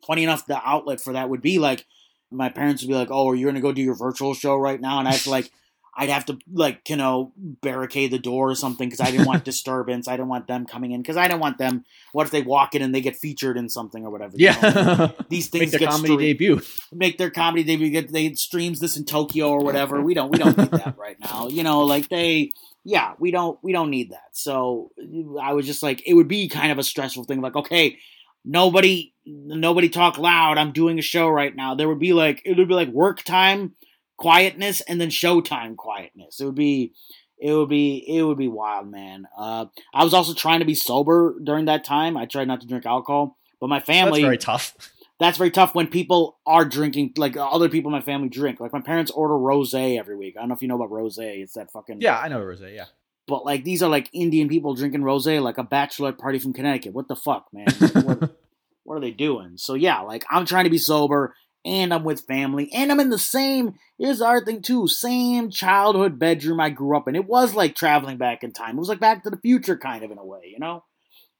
funny 0.07 0.25
enough, 0.25 0.47
the 0.47 0.61
outlet 0.64 1.00
for 1.00 1.12
that 1.12 1.31
would 1.31 1.43
be 1.43 1.59
like 1.59 1.87
my 2.31 2.49
parents 2.49 2.83
would 2.83 2.88
be 2.88 2.95
like, 2.95 3.11
"Oh, 3.11 3.29
are 3.29 3.35
you 3.35 3.47
gonna 3.47 3.61
go 3.61 3.73
do 3.73 3.83
your 3.83 3.95
virtual 3.95 4.35
show 4.35 4.57
right 4.57 4.81
now?" 4.81 4.99
And 4.99 5.09
I'd 5.09 5.26
like, 5.26 5.50
I'd 5.94 6.08
have 6.08 6.25
to 6.26 6.38
like 6.52 6.88
you 6.88 6.96
know 6.96 7.32
barricade 7.37 8.11
the 8.12 8.18
door 8.18 8.50
or 8.50 8.54
something 8.54 8.88
because 8.88 9.00
I 9.06 9.11
didn't 9.11 9.26
want 9.26 9.44
disturbance. 9.52 10.08
I 10.08 10.12
didn't 10.16 10.28
want 10.30 10.46
them 10.46 10.64
coming 10.64 10.92
in 10.92 11.02
because 11.02 11.16
I 11.18 11.28
didn't 11.28 11.40
want 11.40 11.58
them. 11.58 11.84
What 12.12 12.25
if 12.25 12.30
they 12.32 12.40
walk 12.42 12.75
in 12.75 12.80
and 12.82 12.94
they 12.94 13.02
get 13.02 13.16
featured 13.16 13.56
in 13.58 13.68
something 13.68 14.04
or 14.06 14.11
whatever? 14.11 14.32
know? 14.37 14.44
Yeah. 14.44 15.12
These 15.28 15.49
things 15.49 15.61
Make 15.64 15.70
their 15.72 15.80
get 15.80 15.88
comedy 15.90 16.06
streamed- 16.14 16.20
debut. 16.38 16.61
make 16.92 17.18
their 17.18 17.30
comedy 17.30 17.62
debut. 17.64 17.90
Get 17.90 18.11
they 18.12 18.32
streams 18.34 18.80
this 18.80 18.96
in 18.96 19.04
Tokyo 19.04 19.50
or 19.50 19.62
whatever. 19.62 20.00
We 20.00 20.14
don't 20.14 20.30
we 20.30 20.38
don't 20.38 20.56
need 20.56 20.70
that 20.70 20.96
right 20.99 21.18
now. 21.20 21.49
You 21.49 21.62
know, 21.62 21.80
like 21.82 22.08
they 22.08 22.52
yeah 22.84 23.12
we 23.18 23.30
don't 23.30 23.58
we 23.62 23.72
don't 23.72 23.90
need 23.90 24.12
that. 24.12 24.28
So 24.32 24.92
I 25.40 25.52
was 25.52 25.66
just 25.66 25.82
like 25.82 26.02
it 26.06 26.14
would 26.14 26.28
be 26.28 26.49
kind 26.49 26.72
of 26.72 26.78
a 26.78 26.82
stressful 26.82 27.25
thing. 27.25 27.42
Like 27.42 27.54
okay, 27.56 27.99
nobody 28.44 29.12
nobody 29.26 29.88
talk 29.88 30.18
loud. 30.18 30.58
I'm 30.58 30.72
doing 30.72 30.99
a 30.99 31.02
show 31.02 31.28
right 31.28 31.54
now. 31.54 31.75
There 31.75 31.88
would 31.88 31.99
be 32.00 32.12
like 32.12 32.42
it 32.44 32.56
would 32.56 32.68
be 32.68 32.75
like 32.75 32.88
work 32.88 33.22
time 33.22 33.75
quietness 34.23 34.81
and 34.83 35.00
then 35.00 35.09
showtime 35.09 35.76
quietness. 35.76 36.41
It 36.41 36.45
would 36.45 36.55
be 36.55 36.93
it 37.38 37.52
would 37.52 37.69
be 37.69 38.05
it 38.07 38.23
would 38.23 38.38
be 38.38 38.47
wild, 38.47 38.88
man. 38.88 39.26
Uh, 39.37 39.67
I 39.93 40.05
was 40.05 40.14
also 40.14 40.33
trying 40.33 40.61
to 40.61 40.64
be 40.64 40.75
sober 40.75 41.35
during 41.43 41.64
that 41.64 41.85
time. 41.85 42.17
I 42.17 42.26
tried 42.26 42.47
not 42.47 42.61
to 42.61 42.69
drink 42.69 42.87
alcohol, 42.87 43.37
but 43.61 43.67
my 43.67 43.81
family 43.81 44.23
That's 44.23 44.26
very 44.26 44.38
tough. 44.38 44.76
That's 45.19 45.38
very 45.38 45.50
tough 45.50 45.75
when 45.75 45.88
people 45.88 46.38
are 46.47 46.64
drinking, 46.64 47.14
like 47.17 47.37
other 47.37 47.69
people 47.69 47.91
in 47.91 47.93
my 47.93 48.00
family 48.00 48.29
drink. 48.29 48.61
Like 48.61 48.73
my 48.73 48.81
parents 48.81 49.11
order 49.11 49.35
rosé 49.35 49.99
every 49.99 50.17
week. 50.17 50.35
I 50.37 50.41
don't 50.41 50.49
know 50.49 50.55
if 50.55 50.62
you 50.62 50.69
know 50.69 50.76
about 50.76 50.91
rosé. 50.91 51.43
It's 51.43 51.55
that 51.55 51.73
fucking 51.73 52.00
Yeah, 52.00 52.19
I 52.19 52.29
know 52.29 52.41
rosé. 52.41 52.75
Yeah, 52.75 52.87
but 53.26 53.45
like 53.45 53.64
these 53.64 53.83
are 53.83 53.91
like 53.91 54.09
Indian 54.12 54.49
people 54.49 54.75
drinking 54.75 55.02
rosé, 55.02 55.43
like 55.43 55.59
a 55.59 55.64
bachelorette 55.64 56.19
party 56.19 56.38
from 56.38 56.52
Connecticut. 56.52 56.93
What 56.93 57.09
the 57.09 57.17
fuck, 57.17 57.49
man? 57.52 57.67
what, 58.05 58.37
what 58.85 58.97
are 58.99 59.00
they 59.00 59.11
doing? 59.11 59.57
So 59.57 59.75
yeah, 59.75 60.00
like 60.00 60.25
I'm 60.31 60.47
trying 60.47 60.64
to 60.64 60.71
be 60.71 60.79
sober 60.79 61.35
and 61.64 61.95
I'm 61.95 62.04
with 62.04 62.26
family 62.26 62.71
and 62.73 62.90
I'm 62.90 63.00
in 63.00 63.11
the 63.11 63.19
same 63.19 63.75
here's 63.99 64.21
other 64.21 64.45
thing 64.45 64.62
too, 64.62 64.88
same 64.88 65.50
childhood 65.50 66.19
bedroom 66.19 66.61
I 66.61 66.71
grew 66.71 66.97
up 66.97 67.07
in. 67.07 67.14
It 67.14 67.26
was 67.26 67.54
like 67.54 67.75
traveling 67.75 68.16
back 68.16 68.42
in 68.42 68.52
time. 68.52 68.76
It 68.76 68.81
was 68.81 68.88
like 68.88 69.00
back 69.00 69.23
to 69.23 69.31
the 69.31 69.37
future 69.37 69.76
kind 69.76 70.04
of 70.04 70.11
in 70.11 70.19
a 70.19 70.25
way, 70.25 70.50
you 70.52 70.59
know? 70.59 70.85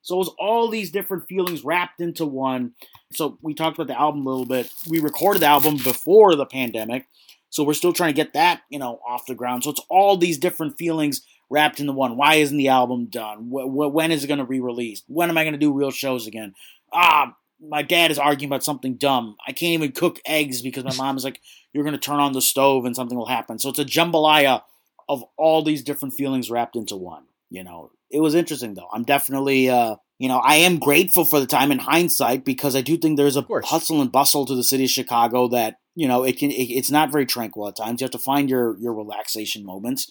So 0.02 0.17
it 0.17 0.19
was 0.19 0.35
all 0.38 0.69
these 0.69 0.91
different 0.91 1.29
feelings 1.29 1.64
wrapped 1.64 2.00
into 2.00 2.26
one. 2.26 2.73
So 3.12 3.38
we 3.41 3.55
talked 3.55 3.76
about 3.76 3.87
the 3.87 3.99
album 3.99 4.26
a 4.26 4.31
little 4.31 4.47
bit. 4.47 4.71
We 4.88 5.00
recorded 5.00 5.43
the 5.43 5.47
album 5.47 5.76
before 5.76 6.35
the 6.35 6.47
pandemic. 6.47 7.07
So 7.50 7.62
we're 7.64 7.75
still 7.75 7.93
trying 7.93 8.11
to 8.11 8.17
get 8.17 8.33
that, 8.33 8.62
you 8.69 8.79
know, 8.79 9.00
off 9.07 9.26
the 9.26 9.35
ground. 9.35 9.64
So 9.64 9.71
it's 9.71 9.85
all 9.88 10.17
these 10.17 10.38
different 10.38 10.79
feelings 10.79 11.23
wrapped 11.50 11.81
into 11.81 11.93
one. 11.93 12.17
Why 12.17 12.37
isn't 12.37 12.57
the 12.57 12.69
album 12.69 13.07
done? 13.07 13.49
when 13.50 14.11
is 14.11 14.25
it 14.25 14.29
going 14.29 14.38
to 14.38 14.47
be 14.47 14.61
released? 14.61 15.05
When 15.07 15.29
am 15.29 15.38
I 15.38 15.45
going 15.45 15.52
to 15.52 15.59
do 15.59 15.73
real 15.73 15.91
shows 15.91 16.26
again? 16.26 16.55
Ah, 16.93 17.37
my 17.66 17.83
dad 17.83 18.11
is 18.11 18.19
arguing 18.19 18.49
about 18.49 18.64
something 18.64 18.97
dumb. 18.97 19.37
I 19.47 19.52
can't 19.52 19.73
even 19.73 19.92
cook 19.92 20.19
eggs 20.26 20.62
because 20.62 20.85
my 20.85 20.95
mom 20.97 21.16
is 21.16 21.25
like, 21.25 21.40
you're 21.73 21.85
going 21.85 21.95
to 21.95 22.00
turn 22.00 22.21
on 22.21 22.33
the 22.33 22.42
stove 22.42 22.85
and 22.85 22.97
something 22.97 23.16
will 23.16 23.26
happen. 23.26 23.59
So 23.59 23.71
it's 23.71 23.78
a 23.78 23.85
jambalaya 23.85 24.62
of 25.09 25.25
all 25.37 25.62
these 25.62 25.83
different 25.83 26.14
feelings 26.14 26.50
wrapped 26.50 26.76
into 26.76 26.97
one. 26.97 27.25
You 27.50 27.64
know, 27.64 27.90
it 28.11 28.21
was 28.21 28.35
interesting 28.35 28.75
though. 28.75 28.88
I'm 28.92 29.04
definitely, 29.04 29.69
uh, 29.69 29.97
you 30.19 30.28
know, 30.28 30.38
I 30.38 30.57
am 30.57 30.78
grateful 30.78 31.25
for 31.25 31.40
the 31.40 31.47
time 31.47 31.71
in 31.71 31.78
hindsight 31.78 32.45
because 32.45 32.75
I 32.75 32.81
do 32.81 32.97
think 32.97 33.16
there's 33.16 33.37
a 33.37 33.47
hustle 33.64 34.00
and 34.00 34.11
bustle 34.11 34.47
to 34.47 34.54
the 34.54 34.64
city 34.64 34.85
of 34.85 34.90
Chicago 34.90 35.49
that 35.49 35.76
you 35.95 36.09
know 36.09 36.23
it 36.23 36.38
can. 36.38 36.50
It, 36.50 36.71
it's 36.71 36.90
not 36.90 37.12
very 37.12 37.26
tranquil 37.26 37.69
at 37.69 37.76
times. 37.76 38.00
You 38.00 38.04
have 38.07 38.12
to 38.12 38.19
find 38.19 38.49
your 38.49 38.78
your 38.78 38.95
relaxation 38.95 39.66
moments. 39.66 40.11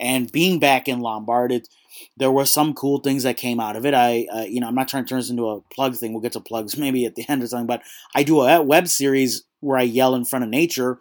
And 0.00 0.30
being 0.30 0.60
back 0.60 0.88
in 0.88 1.00
Lombard, 1.00 1.50
it, 1.50 1.68
there 2.16 2.30
were 2.30 2.46
some 2.46 2.74
cool 2.74 3.00
things 3.00 3.22
that 3.22 3.36
came 3.36 3.60
out 3.60 3.76
of 3.76 3.86
it. 3.86 3.94
I, 3.94 4.26
uh, 4.32 4.42
you 4.42 4.60
know, 4.60 4.68
I'm 4.68 4.74
not 4.74 4.88
trying 4.88 5.04
to 5.04 5.08
turn 5.08 5.18
this 5.18 5.30
into 5.30 5.48
a 5.48 5.60
plug 5.72 5.96
thing. 5.96 6.12
We'll 6.12 6.22
get 6.22 6.32
to 6.32 6.40
plugs 6.40 6.76
maybe 6.78 7.04
at 7.04 7.14
the 7.14 7.28
end 7.28 7.42
or 7.42 7.46
something. 7.46 7.66
But 7.66 7.82
I 8.14 8.22
do 8.22 8.40
a 8.42 8.62
web 8.62 8.88
series 8.88 9.44
where 9.60 9.78
I 9.78 9.82
yell 9.82 10.14
in 10.14 10.24
front 10.24 10.44
of 10.44 10.50
nature. 10.50 10.98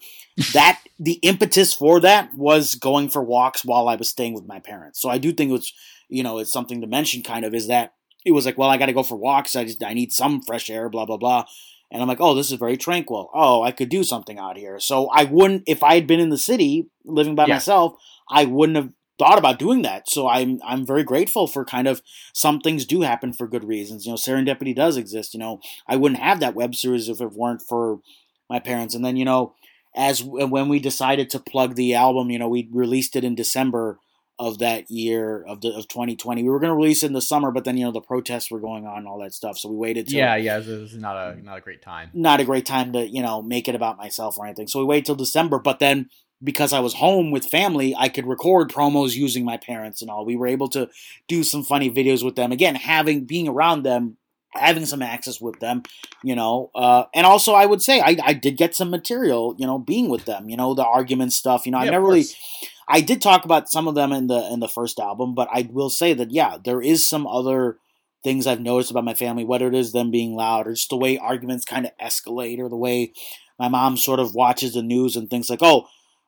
that 0.53 0.81
the 0.99 1.19
impetus 1.23 1.73
for 1.73 1.99
that 1.99 2.33
was 2.35 2.75
going 2.75 3.09
for 3.09 3.23
walks 3.23 3.63
while 3.63 3.87
I 3.87 3.95
was 3.95 4.09
staying 4.09 4.33
with 4.33 4.47
my 4.47 4.59
parents. 4.59 5.01
So 5.01 5.09
I 5.09 5.17
do 5.17 5.31
think 5.31 5.51
it's, 5.51 5.73
you 6.09 6.23
know, 6.23 6.39
it's 6.39 6.51
something 6.51 6.81
to 6.81 6.87
mention. 6.87 7.23
Kind 7.23 7.45
of 7.45 7.53
is 7.53 7.67
that 7.67 7.93
it 8.25 8.31
was 8.31 8.45
like, 8.45 8.57
well, 8.57 8.69
I 8.69 8.77
got 8.77 8.87
to 8.87 8.93
go 8.93 9.03
for 9.03 9.15
walks. 9.15 9.55
I 9.55 9.65
just 9.65 9.83
I 9.83 9.93
need 9.93 10.11
some 10.11 10.41
fresh 10.41 10.69
air. 10.69 10.89
Blah 10.89 11.05
blah 11.05 11.17
blah. 11.17 11.45
And 11.91 12.01
I'm 12.01 12.07
like, 12.07 12.19
oh, 12.19 12.35
this 12.35 12.51
is 12.51 12.57
very 12.57 12.77
tranquil. 12.77 13.29
Oh, 13.33 13.63
I 13.63 13.71
could 13.71 13.89
do 13.89 14.03
something 14.03 14.37
out 14.37 14.57
here. 14.57 14.79
So 14.79 15.07
I 15.07 15.23
wouldn't, 15.23 15.63
if 15.67 15.83
I 15.83 15.95
had 15.95 16.05
been 16.05 16.19
in 16.19 16.29
the 16.29 16.37
city 16.37 16.89
living 17.05 17.35
by 17.35 17.45
yeah. 17.45 17.55
myself, 17.55 17.93
I 18.29 18.45
wouldn't 18.45 18.75
have 18.75 18.89
thought 19.17 19.37
about 19.37 19.59
doing 19.59 19.81
that. 19.83 20.09
So 20.09 20.27
I'm 20.27 20.59
I'm 20.65 20.85
very 20.85 21.03
grateful 21.03 21.47
for 21.47 21.65
kind 21.65 21.87
of 21.87 22.01
some 22.33 22.59
things 22.59 22.85
do 22.85 23.01
happen 23.01 23.33
for 23.33 23.47
good 23.47 23.63
reasons. 23.63 24.05
You 24.05 24.11
know, 24.11 24.17
serendipity 24.17 24.75
does 24.75 24.97
exist. 24.97 25.33
You 25.33 25.39
know, 25.39 25.59
I 25.87 25.95
wouldn't 25.95 26.21
have 26.21 26.39
that 26.39 26.55
web 26.55 26.75
series 26.75 27.09
if 27.09 27.21
it 27.21 27.33
weren't 27.33 27.61
for 27.61 27.99
my 28.49 28.59
parents. 28.59 28.95
And 28.95 29.03
then 29.03 29.17
you 29.17 29.25
know, 29.25 29.53
as 29.95 30.23
when 30.23 30.69
we 30.69 30.79
decided 30.79 31.29
to 31.31 31.39
plug 31.39 31.75
the 31.75 31.95
album, 31.95 32.29
you 32.29 32.39
know, 32.39 32.49
we 32.49 32.69
released 32.71 33.15
it 33.15 33.23
in 33.23 33.35
December 33.35 33.99
of 34.39 34.59
that 34.59 34.89
year 34.91 35.43
of 35.43 35.61
the 35.61 35.69
of 35.69 35.87
2020. 35.87 36.43
We 36.43 36.49
were 36.49 36.59
going 36.59 36.69
to 36.69 36.75
release 36.75 37.03
it 37.03 37.07
in 37.07 37.13
the 37.13 37.21
summer, 37.21 37.51
but 37.51 37.63
then 37.63 37.75
you 37.75 37.85
know 37.85 37.91
the 37.91 38.01
protests 38.01 38.51
were 38.51 38.59
going 38.59 38.85
on 38.85 38.99
and 38.99 39.07
all 39.07 39.19
that 39.19 39.33
stuff, 39.33 39.57
so 39.57 39.69
we 39.69 39.75
waited. 39.75 40.07
Till, 40.07 40.19
yeah, 40.19 40.35
yeah, 40.35 40.59
this 40.59 40.67
is 40.67 40.95
not 40.95 41.15
a 41.15 41.43
not 41.43 41.57
a 41.57 41.61
great 41.61 41.81
time. 41.81 42.11
Not 42.13 42.39
a 42.39 42.45
great 42.45 42.65
time 42.65 42.93
to 42.93 43.07
you 43.07 43.23
know 43.23 43.41
make 43.41 43.67
it 43.67 43.75
about 43.75 43.97
myself 43.97 44.37
or 44.37 44.45
anything. 44.45 44.67
So 44.67 44.79
we 44.79 44.85
waited 44.85 45.07
till 45.07 45.15
December, 45.15 45.59
but 45.59 45.79
then 45.79 46.09
because 46.43 46.73
I 46.73 46.79
was 46.79 46.93
home 46.93 47.31
with 47.31 47.45
family, 47.45 47.95
I 47.97 48.09
could 48.09 48.27
record 48.27 48.69
promos 48.69 49.15
using 49.15 49.43
my 49.43 49.57
parents 49.57 50.01
and 50.01 50.11
all. 50.11 50.25
We 50.25 50.35
were 50.35 50.47
able 50.47 50.69
to 50.69 50.89
do 51.27 51.43
some 51.43 51.63
funny 51.63 51.89
videos 51.89 52.23
with 52.23 52.35
them. 52.35 52.51
Again, 52.51 52.75
having 52.75 53.25
being 53.25 53.47
around 53.47 53.83
them, 53.83 54.17
having 54.51 54.85
some 54.85 55.01
access 55.01 55.41
with 55.41 55.59
them, 55.59 55.83
you 56.23 56.35
know. 56.35 56.69
Uh, 56.75 57.05
and 57.15 57.25
also, 57.25 57.53
I 57.53 57.65
would 57.65 57.81
say 57.81 57.99
I, 58.01 58.17
I 58.23 58.33
did 58.33 58.57
get 58.57 58.75
some 58.75 58.89
material, 58.89 59.55
you 59.57 59.65
know, 59.65 59.79
being 59.79 60.09
with 60.09 60.25
them. 60.25 60.49
You 60.49 60.57
know, 60.57 60.73
the 60.73 60.85
argument 60.85 61.33
stuff. 61.33 61.65
You 61.65 61.71
know, 61.71 61.79
yeah, 61.79 61.87
I 61.87 61.91
never 61.91 62.05
really. 62.05 62.25
I 62.87 63.01
did 63.01 63.21
talk 63.21 63.43
about 63.43 63.69
some 63.69 63.87
of 63.87 63.95
them 63.95 64.11
in 64.11 64.27
the 64.27 64.47
in 64.51 64.59
the 64.59 64.67
first 64.67 64.99
album, 64.99 65.33
but 65.33 65.49
I 65.51 65.67
will 65.71 65.89
say 65.89 66.13
that 66.13 66.31
yeah, 66.31 66.57
there 66.63 66.81
is 66.81 67.07
some 67.07 67.25
other 67.27 67.77
things 68.23 68.47
I've 68.47 68.61
noticed 68.61 68.91
about 68.91 69.05
my 69.05 69.13
family, 69.13 69.43
whether 69.43 69.67
it 69.67 69.75
is 69.75 69.91
them 69.91 70.11
being 70.11 70.35
loud 70.35 70.67
or 70.67 70.73
just 70.73 70.89
the 70.89 70.97
way 70.97 71.17
arguments 71.17 71.65
kind 71.65 71.85
of 71.85 71.91
escalate 72.01 72.59
or 72.59 72.69
the 72.69 72.75
way 72.75 73.13
my 73.59 73.67
mom 73.67 73.97
sort 73.97 74.19
of 74.19 74.35
watches 74.35 74.73
the 74.73 74.81
news 74.81 75.15
and 75.15 75.29
thinks 75.29 75.49
like, 75.49 75.61
oh, 75.61 75.87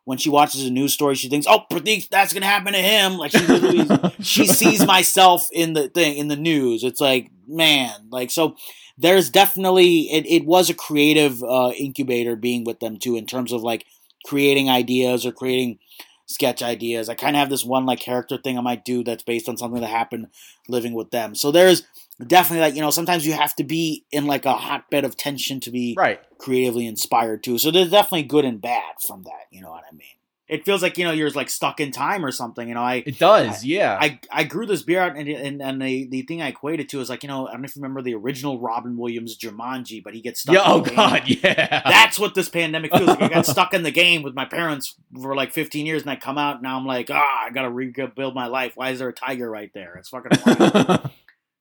when 0.10 0.18
she 0.18 0.32
watches 0.32 0.66
a 0.66 0.72
news 0.72 0.92
story, 0.92 1.14
she 1.14 1.30
thinks, 1.30 1.46
"Oh, 1.48 1.66
Prateek, 1.72 2.10
that's 2.10 2.34
gonna 2.34 2.48
happen 2.48 2.74
to 2.74 2.80
him." 2.80 3.20
Like 3.20 3.30
she 3.30 3.86
she 4.24 4.48
sees 4.48 4.84
myself 4.84 5.48
in 5.52 5.74
the 5.74 5.88
thing 5.88 6.18
in 6.18 6.30
the 6.30 6.36
news. 6.36 6.84
It's 6.84 7.00
like, 7.00 7.30
man, 7.48 7.92
like 8.10 8.32
so. 8.32 8.56
There's 8.98 9.30
definitely 9.30 10.12
it. 10.12 10.26
It 10.26 10.46
was 10.46 10.68
a 10.68 10.74
creative 10.74 11.44
uh, 11.44 11.74
incubator 11.78 12.36
being 12.36 12.64
with 12.64 12.80
them 12.80 12.98
too, 12.98 13.18
in 13.18 13.28
terms 13.28 13.52
of 13.52 13.62
like 13.62 13.86
creating 14.26 14.68
ideas 14.68 15.28
or 15.28 15.32
creating 15.32 15.78
sketch 16.26 16.64
ideas. 16.64 17.08
I 17.08 17.14
kind 17.14 17.36
of 17.36 17.42
have 17.42 17.52
this 17.52 17.64
one 17.64 17.86
like 17.86 18.00
character 18.00 18.40
thing 18.40 18.58
I 18.58 18.62
might 18.62 18.84
do 18.84 19.04
that's 19.04 19.22
based 19.22 19.48
on 19.48 19.58
something 19.58 19.80
that 19.80 19.92
happened 19.92 20.30
living 20.68 20.94
with 20.94 21.12
them. 21.12 21.36
So 21.36 21.52
there's 21.52 21.84
definitely 22.26 22.62
like 22.62 22.76
you 22.76 22.82
know 22.82 22.92
sometimes 22.92 23.26
you 23.26 23.34
have 23.34 23.56
to 23.56 23.64
be 23.64 24.06
in 24.12 24.26
like 24.26 24.46
a 24.46 24.54
hotbed 24.54 25.06
of 25.06 25.16
tension 25.18 25.60
to 25.62 25.72
be 25.72 25.96
right. 25.98 26.20
creatively 26.38 26.86
inspired 26.86 27.44
too. 27.44 27.58
So 27.58 27.72
there's 27.72 27.92
definitely 27.92 28.24
good 28.24 28.46
and 28.46 28.62
bad 28.62 28.94
from 29.06 29.24
that 29.24 29.50
you 29.52 29.62
know 29.62 29.72
what 29.72 29.84
i 29.90 29.94
mean? 29.94 30.08
It 30.48 30.66
feels 30.66 30.82
like 30.82 30.98
you 30.98 31.06
know 31.06 31.12
you're 31.12 31.30
like 31.30 31.50
stuck 31.50 31.80
in 31.80 31.92
time 31.92 32.26
or 32.26 32.32
something 32.32 32.68
you 32.68 32.74
know 32.74 32.82
i 32.82 33.04
it 33.06 33.20
does 33.20 33.64
I, 33.64 33.68
yeah. 33.68 33.98
I 34.02 34.20
i 34.32 34.44
grew 34.44 34.66
this 34.66 34.82
beer 34.82 35.00
out 35.00 35.16
and 35.16 35.30
and, 35.30 35.62
and 35.62 35.80
the, 35.80 36.08
the 36.08 36.24
thing 36.24 36.42
i 36.42 36.48
equated 36.48 36.90
to 36.90 37.02
is 37.02 37.08
like 37.08 37.22
you 37.22 37.30
know 37.30 37.48
i 37.48 37.52
don't 37.52 37.62
know 37.62 37.66
if 37.66 37.76
you 37.76 37.84
remember 37.84 38.02
the 38.02 38.16
original 38.16 38.60
robin 38.60 38.98
williams 38.98 39.38
jumanji 39.38 40.04
but 40.04 40.16
he 40.16 40.22
gets 40.22 40.40
stuck 40.40 40.56
yeah, 40.56 40.64
oh 40.66 40.82
god 40.82 41.24
yeah. 41.28 41.82
That's 41.86 42.18
what 42.18 42.34
this 42.34 42.50
pandemic 42.50 42.92
feels 42.96 43.08
like. 43.08 43.22
I 43.22 43.30
got 43.30 43.46
stuck 43.46 43.76
in 43.76 43.84
the 43.84 43.92
game 43.92 44.24
with 44.24 44.34
my 44.34 44.46
parents 44.46 44.96
for 45.22 45.36
like 45.36 45.52
15 45.52 45.86
years 45.86 46.02
and 46.02 46.10
i 46.10 46.16
come 46.16 46.40
out 46.40 46.64
now 46.64 46.78
i'm 46.78 46.86
like 46.88 47.12
ah 47.12 47.46
i 47.46 47.52
gotta 47.52 47.70
rebuild 47.70 48.34
my 48.34 48.48
life. 48.48 48.72
Why 48.76 48.90
is 48.90 48.98
there 48.98 49.10
a 49.10 49.14
tiger 49.14 49.48
right 49.50 49.72
there? 49.76 49.98
It's 49.98 50.10
fucking 50.10 50.32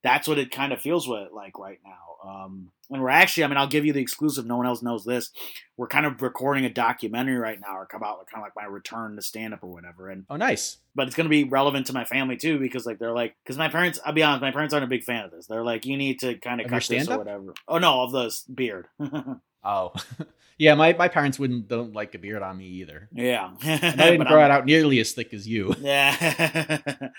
that's 0.03 0.29
what 0.29 0.39
it 0.39 0.51
kind 0.51 0.73
of 0.73 0.81
feels 0.81 1.09
like 1.09 1.59
right 1.59 1.81
now. 1.85 2.09
Um, 2.29 2.71
and 2.91 3.03
we're 3.03 3.11
actually, 3.11 3.45
I 3.45 3.47
mean, 3.49 3.57
I'll 3.57 3.69
give 3.69 3.85
you 3.85 3.93
the 3.93 4.01
exclusive. 4.01 4.47
No 4.47 4.57
one 4.57 4.67
else 4.67 4.83
knows 4.83 5.05
this. 5.05 5.31
We're 5.77 5.89
kind 5.89 6.07
of 6.07 6.23
recording 6.23 6.65
a 6.65 6.71
documentary 6.71 7.37
right 7.37 7.61
now, 7.61 7.77
or 7.77 7.87
come 7.87 8.03
out 8.03 8.27
kind 8.27 8.43
of 8.43 8.47
like 8.47 8.57
my 8.57 8.65
return 8.65 9.17
to 9.17 9.23
stand 9.23 9.55
up 9.55 9.63
or 9.63 9.69
whatever. 9.69 10.09
And 10.09 10.25
oh, 10.31 10.37
nice. 10.37 10.79
But 10.95 11.07
it's 11.07 11.17
going 11.17 11.27
to 11.27 11.31
be 11.31 11.45
relevant 11.45 11.87
to 11.87 11.93
my 11.93 12.05
family 12.05 12.37
too, 12.37 12.59
because 12.59 12.87
like 12.87 12.99
they're 12.99 13.13
like, 13.13 13.37
because 13.45 13.59
my 13.59 13.69
parents, 13.69 14.01
I'll 14.05 14.13
be 14.13 14.23
honest, 14.23 14.43
my 14.43 14.51
parents 14.51 14.73
aren't 14.75 14.85
a 14.85 14.89
big 14.89 15.05
fan 15.05 15.25
of 15.25 15.31
this. 15.31 15.47
They're 15.47 15.65
like, 15.65 15.87
you 15.87 15.97
need 15.97 16.21
to 16.21 16.37
kind 16.37 16.61
of, 16.61 16.67
of 16.67 16.71
cut 16.71 16.87
this 16.89 17.09
or 17.09 17.19
whatever. 17.19 17.55
Oh 17.69 17.79
no, 17.79 18.03
of 18.03 18.13
the 18.13 18.37
beard. 18.53 18.89
oh, 19.64 19.92
yeah. 20.59 20.75
My 20.75 20.92
my 20.94 21.09
parents 21.09 21.38
wouldn't 21.38 21.68
don't 21.68 21.94
like 21.94 22.14
a 22.14 22.18
beard 22.18 22.42
on 22.42 22.57
me 22.57 22.66
either. 22.66 23.09
Yeah, 23.12 23.51
I 23.62 23.79
didn't 23.79 24.27
grow 24.27 24.44
it 24.44 24.51
out 24.51 24.66
nearly 24.66 25.01
as 25.01 25.12
thick 25.12 25.33
as 25.33 25.47
you. 25.47 25.75
Yeah. 25.81 27.11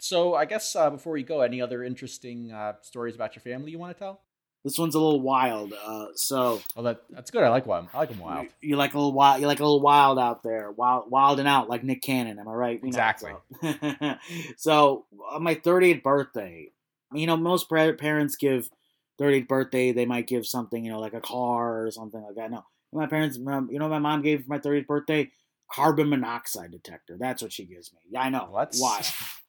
so 0.00 0.34
I 0.34 0.44
guess 0.46 0.74
uh, 0.74 0.90
before 0.90 1.12
we 1.12 1.22
go, 1.22 1.40
any 1.40 1.60
other 1.60 1.84
interesting 1.84 2.52
uh, 2.52 2.74
stories 2.82 3.14
about 3.14 3.36
your 3.36 3.42
family 3.42 3.70
you 3.70 3.78
want 3.78 3.96
to 3.96 3.98
tell? 3.98 4.22
This 4.64 4.78
one's 4.78 4.94
a 4.94 4.98
little 4.98 5.20
wild. 5.20 5.74
Uh, 5.74 6.06
so, 6.14 6.62
oh, 6.74 6.82
that 6.84 7.02
that's 7.10 7.30
good. 7.30 7.42
I 7.42 7.50
like 7.50 7.66
one. 7.66 7.88
I 7.92 7.98
like 7.98 8.08
them 8.08 8.18
wild. 8.18 8.46
You, 8.62 8.70
you, 8.70 8.76
like 8.76 8.94
a 8.94 8.96
little 8.96 9.12
wild. 9.12 9.42
You 9.42 9.46
like 9.46 9.60
a 9.60 9.64
little 9.64 9.82
wild 9.82 10.18
out 10.18 10.42
there, 10.42 10.70
wild, 10.70 11.10
wild 11.10 11.38
and 11.38 11.46
out, 11.46 11.68
like 11.68 11.84
Nick 11.84 12.00
Cannon. 12.00 12.38
Am 12.38 12.48
I 12.48 12.52
right? 12.52 12.80
You 12.80 12.88
exactly. 12.88 13.32
Know, 13.62 13.74
so. 13.96 14.16
so, 14.56 15.06
on 15.30 15.42
my 15.42 15.54
30th 15.54 16.02
birthday, 16.02 16.70
you 17.12 17.26
know, 17.26 17.36
most 17.36 17.68
parents 17.68 18.36
give 18.36 18.70
30th 19.20 19.48
birthday. 19.48 19.92
They 19.92 20.06
might 20.06 20.26
give 20.26 20.46
something, 20.46 20.84
you 20.84 20.90
know, 20.90 21.00
like 21.00 21.14
a 21.14 21.20
car 21.20 21.86
or 21.86 21.90
something 21.90 22.22
like 22.22 22.36
that. 22.36 22.50
No, 22.50 22.64
my 22.92 23.06
parents, 23.06 23.36
you 23.36 23.78
know, 23.78 23.88
my 23.88 23.98
mom 23.98 24.22
gave 24.22 24.42
for 24.42 24.48
my 24.48 24.58
30th 24.58 24.86
birthday 24.86 25.30
carbon 25.72 26.08
monoxide 26.08 26.70
detector. 26.70 27.16
That's 27.18 27.42
what 27.42 27.52
she 27.52 27.64
gives 27.64 27.92
me. 27.92 27.98
Yeah, 28.10 28.22
I 28.22 28.30
know. 28.30 28.48
What? 28.50 28.74
Why? 28.78 29.02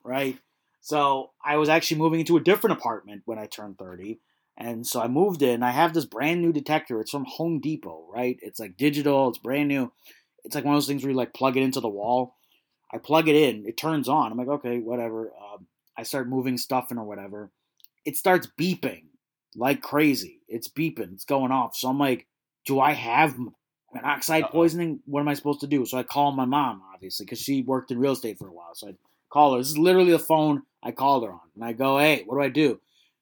Right. 0.04 0.38
So 0.82 1.32
I 1.44 1.58
was 1.58 1.68
actually 1.68 1.98
moving 1.98 2.20
into 2.20 2.38
a 2.38 2.44
different 2.44 2.78
apartment 2.78 3.24
when 3.26 3.40
I 3.40 3.48
turned 3.48 3.80
30 3.80 4.20
and 4.58 4.88
so 4.88 5.02
I 5.02 5.08
moved 5.08 5.42
in. 5.42 5.64
I 5.64 5.72
have 5.72 5.94
this 5.94 6.06
brand 6.06 6.42
new 6.42 6.54
detector. 6.54 7.02
It's 7.02 7.12
from 7.12 7.26
Home 7.26 7.60
Depot, 7.60 8.08
right? 8.14 8.38
It's 8.42 8.60
like 8.60 8.78
digital. 8.78 9.30
It's 9.30 9.38
brand 9.38 9.68
new. 9.68 9.92
It's 10.44 10.56
like 10.56 10.64
one 10.64 10.76
of 10.76 10.78
those 10.78 10.88
things 10.88 11.04
where 11.04 11.12
you 11.12 11.18
like 11.18 11.34
plug 11.34 11.58
it 11.58 11.64
into 11.64 11.82
the 11.82 11.90
wall. 11.90 12.36
I 12.94 12.98
plug 12.98 13.28
it 13.28 13.36
in. 13.36 13.66
It 13.66 13.78
turns 13.78 14.08
on. 14.08 14.32
I'm 14.32 14.38
like, 14.38 14.48
okay, 14.48 14.80
whatever. 14.80 15.32
Um, 15.32 15.68
I 15.98 16.04
start 16.04 16.30
moving 16.30 16.58
stuff 16.58 16.92
in 16.92 16.98
or 16.98 17.04
whatever. 17.04 17.52
It 18.06 18.16
starts 18.16 18.48
beeping. 18.60 19.06
Like 19.56 19.82
crazy. 19.82 20.42
It's 20.48 20.68
beeping. 20.68 21.14
It's 21.14 21.26
going 21.26 21.52
off. 21.52 21.76
So 21.76 21.90
I'm 21.90 22.00
like, 22.00 22.28
do 22.66 22.80
I 22.80 22.94
have 22.94 23.36
monoxide 23.94 24.44
Uh-oh. 24.44 24.52
poisoning? 24.52 25.00
What 25.06 25.22
am 25.22 25.28
I 25.28 25.34
supposed 25.34 25.62
to 25.62 25.68
do? 25.68 25.86
So 25.86 25.98
I 25.98 26.04
call 26.04 26.32
my 26.32 26.46
mom, 26.46 26.82
obviously, 26.94 27.26
because 27.26 27.40
she 27.40 27.62
worked 27.62 27.92
in 27.92 28.00
real 28.00 28.14
estate 28.14 28.38
for 28.38 28.48
a 28.48 28.54
while. 28.54 28.74
So 28.74 28.90
I 28.90 28.92
call 29.32 29.54
her. 29.54 29.60
This 29.60 29.70
is 29.70 29.78
literally 29.78 30.12
the 30.12 30.20
phone 30.20 30.64
I 30.84 30.92
called 30.92 31.24
her 31.26 31.32
on. 31.32 31.40
And 31.56 31.64
I 31.64 31.74
go, 31.74 31.98
hey, 31.98 32.24
what 32.26 32.36
do 32.36 32.42
I 32.42 32.50
do? 32.50 32.80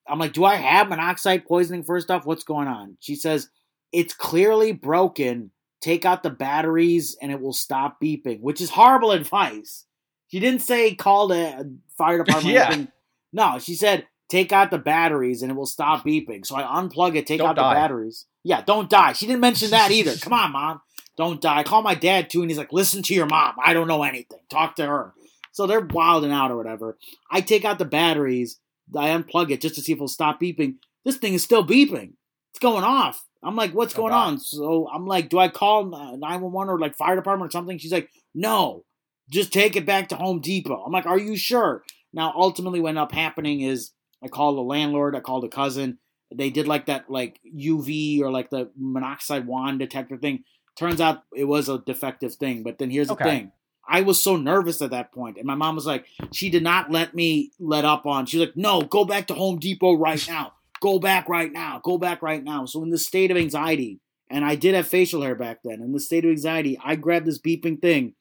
I'm 0.07 0.19
like, 0.19 0.33
do 0.33 0.43
I 0.43 0.55
have 0.55 0.89
monoxide 0.89 1.45
poisoning 1.45 1.83
first 1.83 2.11
off? 2.11 2.25
What's 2.25 2.43
going 2.43 2.67
on? 2.67 2.97
She 2.99 3.15
says, 3.15 3.49
it's 3.91 4.13
clearly 4.13 4.71
broken. 4.73 5.51
Take 5.81 6.05
out 6.05 6.23
the 6.23 6.29
batteries 6.29 7.17
and 7.21 7.31
it 7.31 7.39
will 7.41 7.53
stop 7.53 7.99
beeping, 8.01 8.41
which 8.41 8.59
is 8.61 8.69
horrible 8.69 9.11
advice. 9.13 9.85
She 10.27 10.39
didn't 10.39 10.61
say 10.61 10.95
call 10.95 11.27
the 11.27 11.77
fire 11.97 12.17
department. 12.23 12.53
yeah. 12.53 12.85
No, 13.31 13.59
she 13.59 13.75
said 13.75 14.05
take 14.33 14.51
out 14.51 14.71
the 14.71 14.79
batteries 14.79 15.41
and 15.43 15.51
it 15.51 15.55
will 15.55 15.65
stop 15.65 16.03
beeping. 16.05 16.45
So 16.45 16.55
I 16.55 16.63
unplug 16.63 17.15
it, 17.15 17.27
take 17.27 17.39
don't 17.39 17.49
out 17.49 17.55
die. 17.55 17.73
the 17.73 17.79
batteries. 17.79 18.25
Yeah, 18.43 18.61
don't 18.61 18.89
die. 18.89 19.13
She 19.13 19.27
didn't 19.27 19.41
mention 19.41 19.69
that 19.69 19.91
either. 19.91 20.15
Come 20.21 20.33
on, 20.33 20.51
mom. 20.51 20.81
Don't 21.15 21.39
die. 21.39 21.59
I 21.59 21.63
call 21.63 21.83
my 21.83 21.93
dad 21.93 22.29
too, 22.29 22.41
and 22.41 22.49
he's 22.49 22.57
like, 22.57 22.73
listen 22.73 23.03
to 23.03 23.13
your 23.13 23.27
mom. 23.27 23.55
I 23.63 23.73
don't 23.73 23.87
know 23.87 24.03
anything. 24.03 24.39
Talk 24.49 24.75
to 24.77 24.85
her. 24.85 25.13
So 25.51 25.67
they're 25.67 25.79
wilding 25.79 26.31
out 26.31 26.49
or 26.49 26.57
whatever. 26.57 26.97
I 27.29 27.41
take 27.41 27.63
out 27.63 27.77
the 27.77 27.85
batteries. 27.85 28.59
I 28.97 29.09
unplug 29.09 29.51
it 29.51 29.61
just 29.61 29.75
to 29.75 29.81
see 29.81 29.91
if 29.91 29.97
it'll 29.97 30.07
stop 30.07 30.41
beeping. 30.41 30.75
This 31.05 31.17
thing 31.17 31.35
is 31.35 31.43
still 31.43 31.65
beeping. 31.65 32.13
It's 32.51 32.59
going 32.59 32.83
off. 32.83 33.23
I'm 33.43 33.55
like, 33.55 33.73
what's 33.73 33.93
oh, 33.93 33.97
going 33.97 34.13
on? 34.13 34.39
So 34.39 34.89
I'm 34.91 35.05
like, 35.05 35.29
do 35.29 35.37
I 35.37 35.49
call 35.49 35.93
uh, 35.93 36.15
911 36.15 36.73
or 36.73 36.79
like 36.79 36.95
fire 36.95 37.15
department 37.15 37.49
or 37.49 37.51
something? 37.51 37.77
She's 37.77 37.91
like, 37.91 38.09
no, 38.33 38.83
just 39.29 39.53
take 39.53 39.75
it 39.75 39.85
back 39.85 40.09
to 40.09 40.15
Home 40.15 40.39
Depot. 40.39 40.83
I'm 40.83 40.91
like, 40.91 41.05
are 41.05 41.19
you 41.19 41.35
sure? 41.35 41.83
Now, 42.13 42.33
ultimately, 42.35 42.79
what 42.79 42.89
ended 42.89 43.03
up 43.03 43.11
happening 43.11 43.61
is 43.61 43.91
I 44.23 44.27
called 44.27 44.57
the 44.57 44.61
landlord, 44.61 45.15
I 45.15 45.19
called 45.19 45.43
a 45.45 45.49
cousin. 45.49 45.99
They 46.33 46.49
did 46.49 46.67
like 46.67 46.87
that, 46.87 47.09
like 47.09 47.39
UV 47.55 48.21
or 48.21 48.31
like 48.31 48.49
the 48.49 48.71
monoxide 48.75 49.45
wand 49.45 49.79
detector 49.79 50.17
thing. 50.17 50.43
Turns 50.75 50.99
out 50.99 51.23
it 51.35 51.43
was 51.43 51.69
a 51.69 51.79
defective 51.79 52.33
thing. 52.35 52.63
But 52.63 52.79
then 52.79 52.89
here's 52.89 53.11
okay. 53.11 53.23
the 53.23 53.29
thing 53.29 53.51
I 53.87 54.01
was 54.01 54.23
so 54.23 54.37
nervous 54.37 54.81
at 54.81 54.91
that 54.91 55.11
point, 55.11 55.37
and 55.37 55.45
my 55.45 55.55
mom 55.55 55.75
was 55.75 55.85
like, 55.85 56.05
she 56.31 56.49
did 56.49 56.63
not 56.63 56.89
let 56.89 57.13
me 57.13 57.51
let 57.59 57.85
up 57.85 58.05
on. 58.05 58.25
She's 58.25 58.39
like, 58.39 58.55
no, 58.55 58.81
go 58.81 59.03
back 59.05 59.27
to 59.27 59.33
Home 59.33 59.59
Depot 59.59 59.93
right 59.93 60.25
now. 60.27 60.53
Go 60.81 60.99
back 60.99 61.27
right 61.29 61.51
now. 61.51 61.81
Go 61.83 61.97
back 61.97 62.21
right 62.21 62.43
now. 62.43 62.65
So 62.65 62.81
in 62.83 62.89
the 62.89 62.97
state 62.97 63.31
of 63.31 63.37
anxiety, 63.37 63.99
and 64.29 64.45
I 64.45 64.55
did 64.55 64.73
have 64.73 64.87
facial 64.87 65.21
hair 65.21 65.35
back 65.35 65.59
then. 65.63 65.81
In 65.81 65.91
the 65.91 65.99
state 65.99 66.25
of 66.25 66.31
anxiety, 66.31 66.79
I 66.83 66.95
grabbed 66.95 67.25
this 67.25 67.39
beeping 67.39 67.81
thing. 67.81 68.15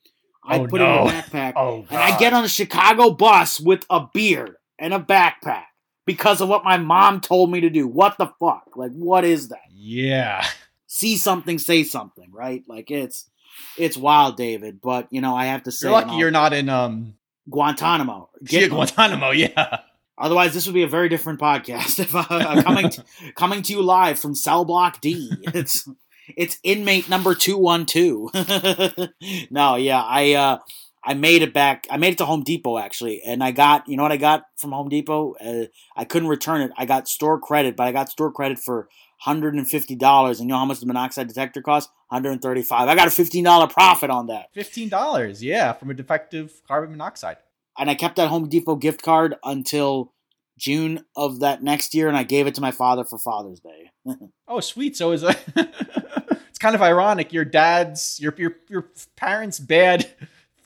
I 0.44 0.58
oh, 0.58 0.66
put 0.66 0.80
no. 0.80 0.84
it 0.84 1.00
in 1.02 1.06
a 1.06 1.22
backpack, 1.22 1.52
oh, 1.56 1.86
and 1.88 1.98
I 1.98 2.18
get 2.18 2.32
on 2.32 2.44
a 2.44 2.48
Chicago 2.48 3.10
bus 3.10 3.60
with 3.60 3.84
a 3.88 4.06
beard 4.12 4.56
and 4.78 4.92
a 4.92 4.98
backpack 4.98 5.66
because 6.06 6.40
of 6.40 6.48
what 6.48 6.64
my 6.64 6.76
mom 6.76 7.20
told 7.20 7.50
me 7.50 7.60
to 7.60 7.70
do. 7.70 7.86
What 7.86 8.18
the 8.18 8.32
fuck? 8.40 8.70
Like, 8.76 8.92
what 8.92 9.24
is 9.24 9.48
that? 9.48 9.60
Yeah. 9.70 10.44
See 10.86 11.16
something, 11.16 11.58
say 11.58 11.84
something, 11.84 12.30
right? 12.32 12.62
Like 12.66 12.90
it's 12.90 13.30
it's 13.78 13.96
wild, 13.96 14.36
David. 14.36 14.80
But 14.82 15.08
you 15.10 15.20
know, 15.20 15.34
I 15.34 15.46
have 15.46 15.64
to 15.64 15.72
say, 15.72 15.88
you're 15.88 15.92
lucky 15.92 16.16
you're 16.16 16.30
not 16.30 16.52
in 16.52 16.68
um 16.68 17.14
Guantanamo. 17.48 18.30
Get 18.44 18.62
yeah, 18.62 18.68
Guantanamo, 18.68 19.30
yeah. 19.32 19.78
Otherwise, 20.18 20.52
this 20.54 20.66
would 20.66 20.74
be 20.74 20.82
a 20.82 20.88
very 20.88 21.08
different 21.08 21.40
podcast. 21.40 21.98
If 21.98 22.14
uh, 22.14 22.62
coming 22.62 22.90
to, 22.90 23.04
coming 23.36 23.62
to 23.62 23.72
you 23.72 23.82
live 23.82 24.18
from 24.18 24.34
Cell 24.34 24.64
Block 24.64 25.00
D, 25.00 25.30
it's 25.54 25.88
it's 26.36 26.58
inmate 26.62 27.08
number 27.08 27.34
two 27.34 27.56
one 27.56 27.86
two. 27.86 28.30
No, 29.50 29.76
yeah, 29.76 30.02
I 30.02 30.34
uh, 30.34 30.58
I 31.04 31.14
made 31.14 31.42
it 31.42 31.52
back. 31.52 31.86
I 31.90 31.96
made 31.96 32.12
it 32.12 32.18
to 32.18 32.24
Home 32.24 32.42
Depot 32.42 32.78
actually, 32.78 33.22
and 33.22 33.42
I 33.42 33.50
got 33.50 33.88
you 33.88 33.96
know 33.96 34.04
what 34.04 34.12
I 34.12 34.16
got 34.16 34.44
from 34.56 34.72
Home 34.72 34.88
Depot. 34.88 35.34
Uh, 35.34 35.66
I 35.96 36.04
couldn't 36.04 36.28
return 36.28 36.60
it. 36.60 36.70
I 36.76 36.86
got 36.86 37.08
store 37.08 37.40
credit, 37.40 37.76
but 37.76 37.86
I 37.86 37.92
got 37.92 38.10
store 38.10 38.30
credit 38.30 38.58
for 38.58 38.88
hundred 39.18 39.54
and 39.54 39.68
fifty 39.68 39.96
dollars. 39.96 40.38
And 40.38 40.48
you 40.48 40.52
know 40.52 40.58
how 40.58 40.64
much 40.64 40.80
the 40.80 40.86
monoxide 40.86 41.28
detector 41.28 41.62
cost? 41.62 41.90
Hundred 42.08 42.32
and 42.32 42.42
thirty-five. 42.42 42.88
I 42.88 42.94
got 42.94 43.08
a 43.08 43.10
fifteen 43.10 43.44
dollar 43.44 43.66
profit 43.66 44.10
on 44.10 44.28
that. 44.28 44.46
Fifteen 44.54 44.88
dollars, 44.88 45.42
yeah, 45.42 45.72
from 45.72 45.90
a 45.90 45.94
defective 45.94 46.62
carbon 46.68 46.90
monoxide. 46.90 47.38
And 47.78 47.90
I 47.90 47.94
kept 47.94 48.16
that 48.16 48.28
Home 48.28 48.48
Depot 48.48 48.76
gift 48.76 49.02
card 49.02 49.34
until 49.42 50.12
June 50.58 51.04
of 51.16 51.40
that 51.40 51.62
next 51.62 51.94
year, 51.94 52.06
and 52.06 52.16
I 52.16 52.22
gave 52.22 52.46
it 52.46 52.54
to 52.56 52.60
my 52.60 52.70
father 52.70 53.02
for 53.02 53.18
Father's 53.18 53.60
Day. 53.60 53.90
oh, 54.48 54.60
sweet! 54.60 54.96
So 54.96 55.10
is 55.10 55.24
a. 55.24 55.34
it's 55.56 56.58
kind 56.60 56.76
of 56.76 56.82
ironic. 56.82 57.32
Your 57.32 57.44
dad's, 57.44 58.20
your 58.20 58.34
your 58.38 58.56
your 58.68 58.88
parents' 59.16 59.58
bad 59.58 60.08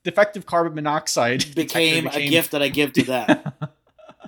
defective 0.06 0.46
carbon 0.46 0.74
monoxide 0.74 1.54
became, 1.54 2.04
became 2.04 2.06
a 2.08 2.28
gift 2.28 2.52
that 2.52 2.62
I 2.62 2.68
give 2.68 2.92
to 2.94 3.02
them. 3.02 3.52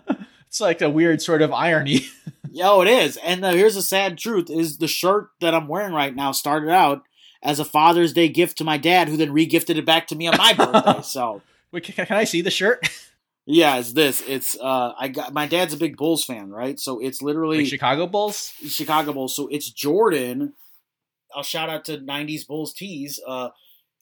it's 0.49 0.61
like 0.61 0.83
a 0.83 0.91
weird 0.91 1.23
sort 1.23 1.41
of 1.41 1.53
irony. 1.53 2.01
Yo, 2.51 2.83
it 2.83 2.88
is. 2.88 3.17
And 3.19 3.45
uh, 3.45 3.53
here's 3.53 3.77
the 3.77 3.83
sad 3.83 4.19
truth: 4.19 4.51
is 4.51 4.79
the 4.79 4.88
shirt 4.88 5.29
that 5.41 5.55
I'm 5.55 5.69
wearing 5.69 5.95
right 5.95 6.14
now 6.14 6.33
started 6.33 6.71
out 6.71 7.05
as 7.43 7.61
a 7.61 7.64
Father's 7.64 8.12
Day 8.12 8.29
gift 8.29 8.59
to 8.59 8.64
my 8.64 8.77
dad, 8.77 9.09
who 9.09 9.17
then 9.17 9.31
regifted 9.31 9.77
it 9.77 9.87
back 9.87 10.09
to 10.09 10.17
me 10.17 10.27
on 10.27 10.37
my 10.37 10.53
birthday. 10.59 11.03
So, 11.03 11.43
Wait, 11.71 11.85
can, 11.85 12.05
can 12.07 12.17
I 12.17 12.25
see 12.25 12.43
the 12.43 12.51
shirt? 12.51 12.88
Yeah, 13.47 13.79
it's 13.79 13.93
this. 13.93 14.21
It's 14.27 14.59
uh, 14.59 14.95
I 14.99 15.09
got 15.09 15.33
my 15.33 15.47
dad's 15.47 15.75
a 15.75 15.77
big 15.77 15.97
Bulls 15.97 16.25
fan, 16.25 16.51
right? 16.51 16.79
So 16.81 16.99
it's 16.99 17.23
literally 17.23 17.59
like 17.59 17.67
Chicago 17.69 18.09
Bulls. 18.09 18.53
Chicago 18.67 19.12
Bulls. 19.12 19.37
So 19.37 19.47
it's 19.47 19.71
Jordan. 19.71 20.55
I'll 21.35 21.45
shout 21.45 21.71
out 21.71 21.85
to 21.85 21.99
'90s 21.99 22.47
Bulls 22.47 22.73
tees. 22.73 23.21
Uh, 23.25 23.51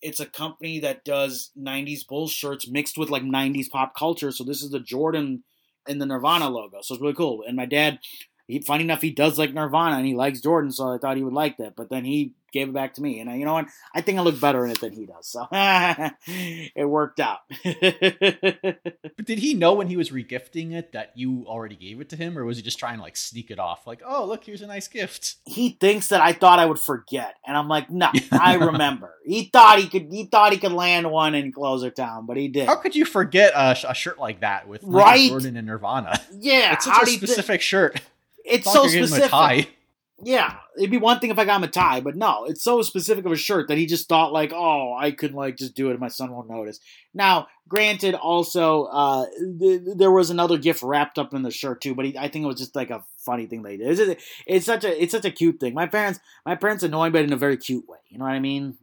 it's 0.03 0.21
a 0.21 0.27
company 0.27 0.81
that 0.81 1.05
does 1.05 1.51
90s 1.59 2.07
bull 2.07 2.29
shirts 2.29 2.69
mixed 2.69 2.99
with 2.99 3.11
like 3.11 3.23
90s 3.23 3.71
pop 3.71 3.95
culture. 3.97 4.31
So 4.31 4.45
this 4.45 4.63
is 4.63 4.71
the 4.71 4.81
Jordan 4.81 5.43
and 5.89 6.01
the 6.01 6.07
Nirvana 6.07 6.49
logo. 6.49 6.79
So 6.83 6.95
it's 6.95 7.03
really 7.03 7.15
cool. 7.15 7.43
And 7.47 7.57
my 7.57 7.67
dad, 7.67 7.99
he, 8.47 8.61
funny 8.61 8.85
enough, 8.85 9.03
he 9.03 9.11
does 9.11 9.39
like 9.39 9.55
Nirvana 9.55 9.97
and 9.97 10.07
he 10.07 10.15
likes 10.15 10.41
Jordan. 10.41 10.71
So 10.71 10.95
I 10.95 10.99
thought 10.99 11.17
he 11.17 11.25
would 11.25 11.33
like 11.33 11.57
that. 11.59 11.77
But 11.77 11.91
then 11.91 12.05
he 12.05 12.33
gave 12.57 12.69
it 12.69 12.75
back 12.75 12.95
to 12.95 13.03
me. 13.03 13.21
And 13.21 13.29
I, 13.29 13.37
you 13.37 13.45
know 13.45 13.53
what? 13.53 13.67
I 13.95 14.01
think 14.01 14.19
I 14.19 14.23
look 14.23 14.41
better 14.41 14.65
in 14.65 14.71
it 14.71 14.81
than 14.81 14.93
he 14.93 15.07
does. 15.07 15.29
So 15.29 15.47
it 15.53 16.89
worked 16.89 17.21
out. 17.21 17.41
but 17.65 19.25
did 19.25 19.39
he 19.39 19.55
know 19.55 19.75
when 19.75 19.89
he 19.89 19.97
was 19.97 20.11
regifting 20.11 20.73
it 20.73 20.93
that 20.93 21.13
you 21.15 21.45
already 21.47 21.77
gave 21.77 22.01
it 22.01 22.09
to 22.11 22.17
him? 22.17 22.39
Or 22.39 22.45
was 22.45 22.57
he 22.57 22.63
just 22.63 22.79
trying 22.79 22.97
to 22.97 23.03
like 23.03 23.17
sneak 23.17 23.51
it 23.51 23.59
off? 23.59 23.87
Like, 23.87 24.03
oh, 24.07 24.25
look, 24.25 24.45
here's 24.45 24.63
a 24.63 24.67
nice 24.67 24.89
gift. 24.89 25.37
He 25.45 25.71
thinks 25.71 26.09
that 26.09 26.21
I 26.21 26.33
thought 26.33 26.59
I 26.59 26.67
would 26.67 26.79
forget. 26.79 27.37
And 27.47 27.57
I'm 27.57 27.69
like, 27.69 27.91
no, 27.91 28.11
I 28.33 28.55
remember. 28.55 29.15
he 29.25 29.45
thought 29.45 29.79
he 29.79 29.89
could, 29.89 30.11
he 30.11 30.25
thought 30.25 30.53
he 30.53 30.59
could 30.59 30.73
land 30.73 31.11
one 31.11 31.35
in 31.35 31.53
Closertown, 31.53 32.27
but 32.27 32.37
he 32.37 32.49
did. 32.49 32.67
How 32.67 32.77
could 32.77 32.97
you 32.97 33.05
forget 33.05 33.53
a, 33.55 33.77
a 33.91 33.95
shirt 33.95 34.19
like 34.19 34.41
that 34.41 34.67
with 34.67 34.83
right? 34.85 35.29
Jordan 35.29 35.57
and 35.57 35.67
Nirvana? 35.67 36.19
Yeah. 36.33 36.73
It's 36.73 36.87
such 36.87 37.03
a 37.03 37.07
specific 37.07 37.61
th- 37.61 37.63
shirt. 37.63 38.01
It's, 38.45 38.67
it's 38.67 38.73
so 38.73 38.87
specific 38.87 39.76
yeah, 40.23 40.57
it'd 40.79 40.91
be 40.91 40.97
one 40.97 41.21
thing 41.21 41.31
if 41.31 41.39
I 41.39 41.45
got 41.45 41.57
him 41.57 41.65
a 41.65 41.69
tie, 41.69 42.01
but 42.01 42.17
no, 42.17 42.47
it's 42.47 42.63
so 42.63 42.81
specific 42.81 43.27
of 43.27 43.33
a 43.33 43.37
shirt 43.37 43.69
that 43.69 43.77
he 43.77 43.85
just 43.85 44.09
thought 44.09 44.33
like, 44.33 44.51
oh, 44.53 44.95
I 44.99 45.11
could 45.11 45.35
like 45.35 45.57
just 45.57 45.75
do 45.75 45.89
it 45.89 45.93
and 45.93 46.01
my 46.01 46.09
son 46.09 46.31
won't 46.33 46.49
notice. 46.49 46.81
Now, 47.13 47.49
granted, 47.69 48.15
also 48.15 48.85
uh, 48.85 49.27
th- 49.59 49.83
there 49.85 50.11
was 50.11 50.31
another 50.31 50.57
gift 50.57 50.83
wrapped 50.83 51.19
up 51.19 51.35
in 51.35 51.43
the 51.43 51.51
shirt 51.51 51.83
too, 51.83 51.95
but 51.95 52.07
he, 52.07 52.17
I 52.17 52.29
think 52.29 52.45
it 52.45 52.49
was 52.49 52.59
just 52.59 52.75
like 52.75 52.89
a 52.89 53.05
funny 53.19 53.45
thing 53.47 53.63
they 53.63 53.77
did. 53.77 53.99
It's, 53.99 54.23
it's 54.47 54.67
such 54.67 54.85
a 54.85 55.03
it's 55.03 55.13
such 55.13 55.27
a 55.27 55.31
cute 55.31 55.61
thing. 55.61 55.75
My 55.75 55.87
parents 55.87 56.19
my 56.47 56.55
parents 56.55 56.83
annoy 56.83 57.07
me, 57.07 57.11
but 57.11 57.25
in 57.25 57.33
a 57.35 57.37
very 57.37 57.59
cute 57.59 57.87
way. 57.87 57.99
You 58.09 58.17
know 58.19 58.25
what 58.25 58.33
I 58.33 58.41
mean? 58.41 58.79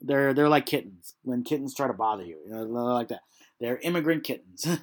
They're 0.00 0.32
they're 0.32 0.48
like 0.48 0.64
kittens 0.64 1.14
when 1.22 1.44
kittens 1.44 1.74
try 1.74 1.86
to 1.86 1.92
bother 1.92 2.24
you. 2.24 2.38
You 2.46 2.52
know, 2.52 2.64
like 2.64 3.08
that. 3.08 3.20
They're 3.60 3.78
immigrant 3.78 4.24
kittens. 4.24 4.62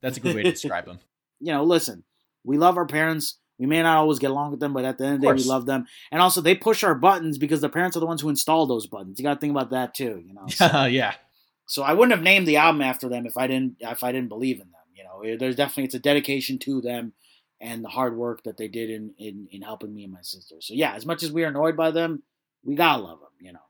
That's 0.00 0.16
a 0.16 0.20
good 0.20 0.36
way 0.36 0.44
to 0.44 0.52
describe 0.52 0.86
them. 0.86 1.00
You 1.40 1.52
know, 1.52 1.64
listen, 1.64 2.04
we 2.44 2.56
love 2.56 2.76
our 2.78 2.86
parents 2.86 3.38
we 3.58 3.66
may 3.66 3.82
not 3.82 3.98
always 3.98 4.18
get 4.18 4.30
along 4.30 4.50
with 4.50 4.60
them, 4.60 4.72
but 4.72 4.84
at 4.84 4.98
the 4.98 5.04
end 5.04 5.14
of 5.16 5.20
the 5.20 5.26
day, 5.28 5.32
we 5.32 5.44
love 5.44 5.66
them. 5.66 5.86
And 6.10 6.20
also, 6.20 6.40
they 6.40 6.54
push 6.54 6.82
our 6.82 6.94
buttons 6.94 7.38
because 7.38 7.60
the 7.60 7.68
parents 7.68 7.96
are 7.96 8.00
the 8.00 8.06
ones 8.06 8.20
who 8.20 8.28
install 8.28 8.66
those 8.66 8.86
buttons. 8.86 9.18
You 9.18 9.24
got 9.24 9.34
to 9.34 9.40
think 9.40 9.52
about 9.52 9.70
that 9.70 9.94
too, 9.94 10.22
you 10.26 10.34
know. 10.34 10.46
So, 10.48 10.84
yeah. 10.84 11.14
So 11.66 11.82
I 11.82 11.94
wouldn't 11.94 12.16
have 12.16 12.22
named 12.22 12.46
the 12.46 12.56
album 12.56 12.82
after 12.82 13.08
them 13.08 13.26
if 13.26 13.36
I 13.36 13.46
didn't 13.46 13.76
if 13.80 14.02
I 14.02 14.12
didn't 14.12 14.28
believe 14.28 14.60
in 14.60 14.70
them. 14.70 14.80
You 14.94 15.04
know, 15.04 15.36
there's 15.38 15.56
definitely 15.56 15.84
it's 15.84 15.94
a 15.94 15.98
dedication 15.98 16.58
to 16.60 16.80
them 16.80 17.12
and 17.60 17.82
the 17.82 17.88
hard 17.88 18.16
work 18.16 18.42
that 18.44 18.56
they 18.56 18.68
did 18.68 18.90
in 18.90 19.14
in, 19.18 19.48
in 19.50 19.62
helping 19.62 19.94
me 19.94 20.04
and 20.04 20.12
my 20.12 20.20
sister. 20.22 20.56
So 20.60 20.74
yeah, 20.74 20.94
as 20.94 21.06
much 21.06 21.22
as 21.22 21.32
we 21.32 21.44
are 21.44 21.48
annoyed 21.48 21.76
by 21.76 21.90
them, 21.90 22.22
we 22.64 22.74
gotta 22.74 23.02
love 23.02 23.20
them. 23.20 23.30
You 23.40 23.52
know. 23.54 23.60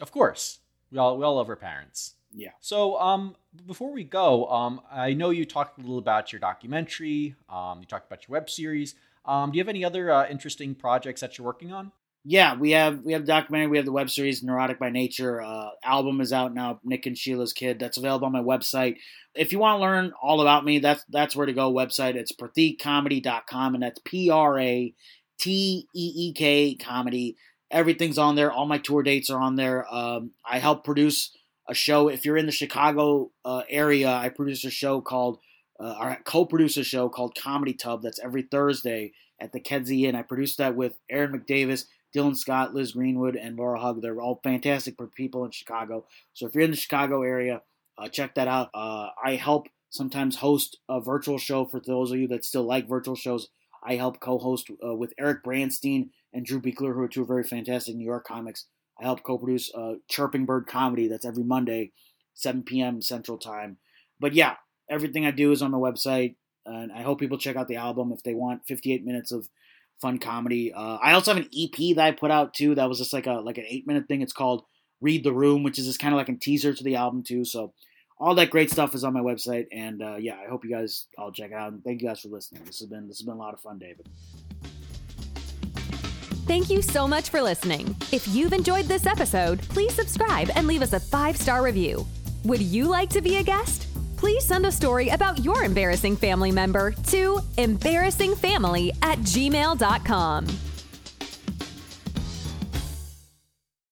Of 0.00 0.10
course, 0.12 0.60
we 0.90 0.98
all 0.98 1.18
we 1.18 1.24
all 1.24 1.36
love 1.36 1.48
our 1.48 1.56
parents. 1.56 2.14
Yeah. 2.34 2.52
So, 2.60 2.98
um, 2.98 3.36
before 3.66 3.92
we 3.92 4.04
go, 4.04 4.46
um, 4.46 4.80
I 4.90 5.12
know 5.12 5.30
you 5.30 5.44
talked 5.44 5.78
a 5.78 5.82
little 5.82 5.98
about 5.98 6.32
your 6.32 6.40
documentary. 6.40 7.34
Um, 7.50 7.80
you 7.80 7.86
talked 7.86 8.06
about 8.06 8.26
your 8.26 8.32
web 8.32 8.48
series. 8.48 8.94
Um, 9.24 9.52
do 9.52 9.58
you 9.58 9.62
have 9.62 9.68
any 9.68 9.84
other 9.84 10.12
uh, 10.12 10.28
interesting 10.28 10.74
projects 10.74 11.20
that 11.20 11.38
you're 11.38 11.46
working 11.46 11.72
on? 11.72 11.92
Yeah, 12.24 12.56
we 12.56 12.70
have 12.70 13.00
we 13.04 13.14
have 13.14 13.24
documentary, 13.24 13.68
we 13.68 13.76
have 13.78 13.86
the 13.86 13.92
web 13.92 14.08
series 14.08 14.44
Neurotic 14.44 14.78
by 14.78 14.90
Nature. 14.90 15.42
Uh, 15.42 15.70
album 15.82 16.20
is 16.20 16.32
out 16.32 16.54
now, 16.54 16.78
Nick 16.84 17.06
and 17.06 17.18
Sheila's 17.18 17.52
Kid. 17.52 17.80
That's 17.80 17.96
available 17.96 18.26
on 18.26 18.32
my 18.32 18.42
website. 18.42 18.96
If 19.34 19.50
you 19.50 19.58
want 19.58 19.78
to 19.78 19.82
learn 19.82 20.12
all 20.22 20.40
about 20.40 20.64
me, 20.64 20.78
that's 20.78 21.04
that's 21.08 21.34
where 21.34 21.46
to 21.46 21.52
go. 21.52 21.72
Website 21.72 22.14
it's 22.14 22.32
prateekcomedy.com, 22.32 23.74
and 23.74 23.82
that's 23.82 24.00
P 24.04 24.30
R 24.30 24.58
A 24.60 24.94
T 25.40 25.88
E 25.92 26.12
E 26.16 26.32
K 26.32 26.76
comedy. 26.76 27.36
Everything's 27.72 28.18
on 28.18 28.36
there. 28.36 28.52
All 28.52 28.66
my 28.66 28.78
tour 28.78 29.02
dates 29.02 29.28
are 29.28 29.40
on 29.40 29.56
there. 29.56 29.92
Um, 29.92 30.30
I 30.48 30.60
help 30.60 30.84
produce 30.84 31.36
a 31.68 31.74
show. 31.74 32.08
If 32.08 32.24
you're 32.24 32.36
in 32.36 32.46
the 32.46 32.52
Chicago 32.52 33.32
uh, 33.44 33.62
area, 33.68 34.12
I 34.12 34.28
produce 34.28 34.64
a 34.64 34.70
show 34.70 35.00
called 35.00 35.38
uh, 35.82 35.94
our 35.98 36.18
co-producer 36.24 36.84
show 36.84 37.08
called 37.08 37.34
Comedy 37.34 37.74
Tub. 37.74 38.02
That's 38.02 38.20
every 38.20 38.42
Thursday 38.42 39.12
at 39.40 39.52
the 39.52 39.60
Kedzie 39.60 40.06
Inn. 40.06 40.14
I 40.14 40.22
produced 40.22 40.58
that 40.58 40.76
with 40.76 40.94
Aaron 41.10 41.32
McDavis, 41.32 41.86
Dylan 42.14 42.36
Scott, 42.36 42.74
Liz 42.74 42.92
Greenwood, 42.92 43.36
and 43.36 43.56
Laura 43.56 43.80
Hug. 43.80 44.00
They're 44.00 44.20
all 44.20 44.40
fantastic 44.44 44.96
for 44.96 45.08
people 45.08 45.44
in 45.44 45.50
Chicago. 45.50 46.06
So 46.34 46.46
if 46.46 46.54
you're 46.54 46.64
in 46.64 46.70
the 46.70 46.76
Chicago 46.76 47.22
area, 47.22 47.62
uh, 47.98 48.08
check 48.08 48.36
that 48.36 48.48
out. 48.48 48.70
Uh, 48.72 49.08
I 49.22 49.34
help 49.34 49.66
sometimes 49.90 50.36
host 50.36 50.78
a 50.88 51.00
virtual 51.00 51.38
show 51.38 51.64
for 51.64 51.80
those 51.80 52.12
of 52.12 52.18
you 52.18 52.28
that 52.28 52.44
still 52.44 52.64
like 52.64 52.88
virtual 52.88 53.16
shows. 53.16 53.48
I 53.84 53.96
help 53.96 54.20
co-host 54.20 54.70
uh, 54.86 54.94
with 54.94 55.12
Eric 55.18 55.42
Brandstein 55.42 56.10
and 56.32 56.46
Drew 56.46 56.60
Beekler, 56.60 56.94
who 56.94 57.00
are 57.00 57.08
two 57.08 57.26
very 57.26 57.42
fantastic 57.42 57.96
New 57.96 58.04
York 58.04 58.24
comics. 58.24 58.66
I 59.00 59.04
help 59.04 59.24
co-produce 59.24 59.74
uh, 59.74 59.94
Chirping 60.08 60.46
Bird 60.46 60.68
Comedy. 60.68 61.08
That's 61.08 61.26
every 61.26 61.42
Monday, 61.42 61.90
7 62.34 62.62
p.m. 62.62 63.02
Central 63.02 63.38
Time. 63.38 63.78
But 64.20 64.34
yeah, 64.34 64.54
everything 64.92 65.26
I 65.26 65.30
do 65.30 65.50
is 65.50 65.62
on 65.62 65.70
my 65.70 65.78
website, 65.78 66.36
and 66.66 66.92
I 66.92 67.02
hope 67.02 67.18
people 67.18 67.38
check 67.38 67.56
out 67.56 67.66
the 67.66 67.76
album 67.76 68.12
if 68.12 68.22
they 68.22 68.34
want 68.34 68.66
58 68.66 69.04
minutes 69.04 69.32
of 69.32 69.48
fun 70.00 70.18
comedy. 70.18 70.72
Uh, 70.72 70.98
I 71.02 71.14
also 71.14 71.34
have 71.34 71.42
an 71.42 71.50
EP 71.56 71.96
that 71.96 72.04
I 72.04 72.10
put 72.12 72.30
out 72.30 72.54
too. 72.54 72.74
That 72.74 72.88
was 72.88 72.98
just 72.98 73.12
like 73.12 73.26
a 73.26 73.34
like 73.34 73.58
an 73.58 73.64
eight 73.66 73.86
minute 73.86 74.06
thing. 74.06 74.20
It's 74.20 74.32
called 74.32 74.64
Read 75.00 75.24
the 75.24 75.32
Room, 75.32 75.62
which 75.62 75.78
is 75.78 75.86
just 75.86 76.00
kind 76.00 76.12
of 76.12 76.18
like 76.18 76.28
a 76.28 76.34
teaser 76.36 76.74
to 76.74 76.84
the 76.84 76.96
album 76.96 77.22
too. 77.22 77.44
So 77.44 77.72
all 78.18 78.34
that 78.36 78.50
great 78.50 78.70
stuff 78.70 78.94
is 78.94 79.02
on 79.02 79.12
my 79.12 79.20
website, 79.20 79.66
and 79.72 80.02
uh, 80.02 80.16
yeah, 80.16 80.36
I 80.44 80.48
hope 80.48 80.64
you 80.64 80.70
guys 80.70 81.06
all 81.18 81.32
check 81.32 81.50
it 81.50 81.54
out. 81.54 81.72
And 81.72 81.82
thank 81.82 82.02
you 82.02 82.08
guys 82.08 82.20
for 82.20 82.28
listening. 82.28 82.62
This 82.64 82.78
has 82.80 82.88
been 82.88 83.08
this 83.08 83.18
has 83.18 83.26
been 83.26 83.34
a 83.34 83.38
lot 83.38 83.54
of 83.54 83.60
fun, 83.60 83.78
David. 83.78 84.08
Thank 86.46 86.70
you 86.70 86.82
so 86.82 87.06
much 87.06 87.30
for 87.30 87.40
listening. 87.40 87.94
If 88.10 88.26
you've 88.28 88.52
enjoyed 88.52 88.86
this 88.86 89.06
episode, 89.06 89.60
please 89.62 89.94
subscribe 89.94 90.50
and 90.56 90.66
leave 90.66 90.82
us 90.82 90.92
a 90.92 91.00
five 91.00 91.36
star 91.36 91.62
review. 91.62 92.06
Would 92.44 92.60
you 92.60 92.86
like 92.86 93.10
to 93.10 93.20
be 93.20 93.36
a 93.36 93.42
guest? 93.42 93.86
Please 94.22 94.46
send 94.46 94.64
a 94.66 94.70
story 94.70 95.08
about 95.08 95.44
your 95.44 95.64
embarrassing 95.64 96.16
family 96.16 96.52
member 96.52 96.92
to 97.08 97.40
embarrassingfamily 97.58 98.92
at 99.02 99.18
gmail.com. 99.18 100.71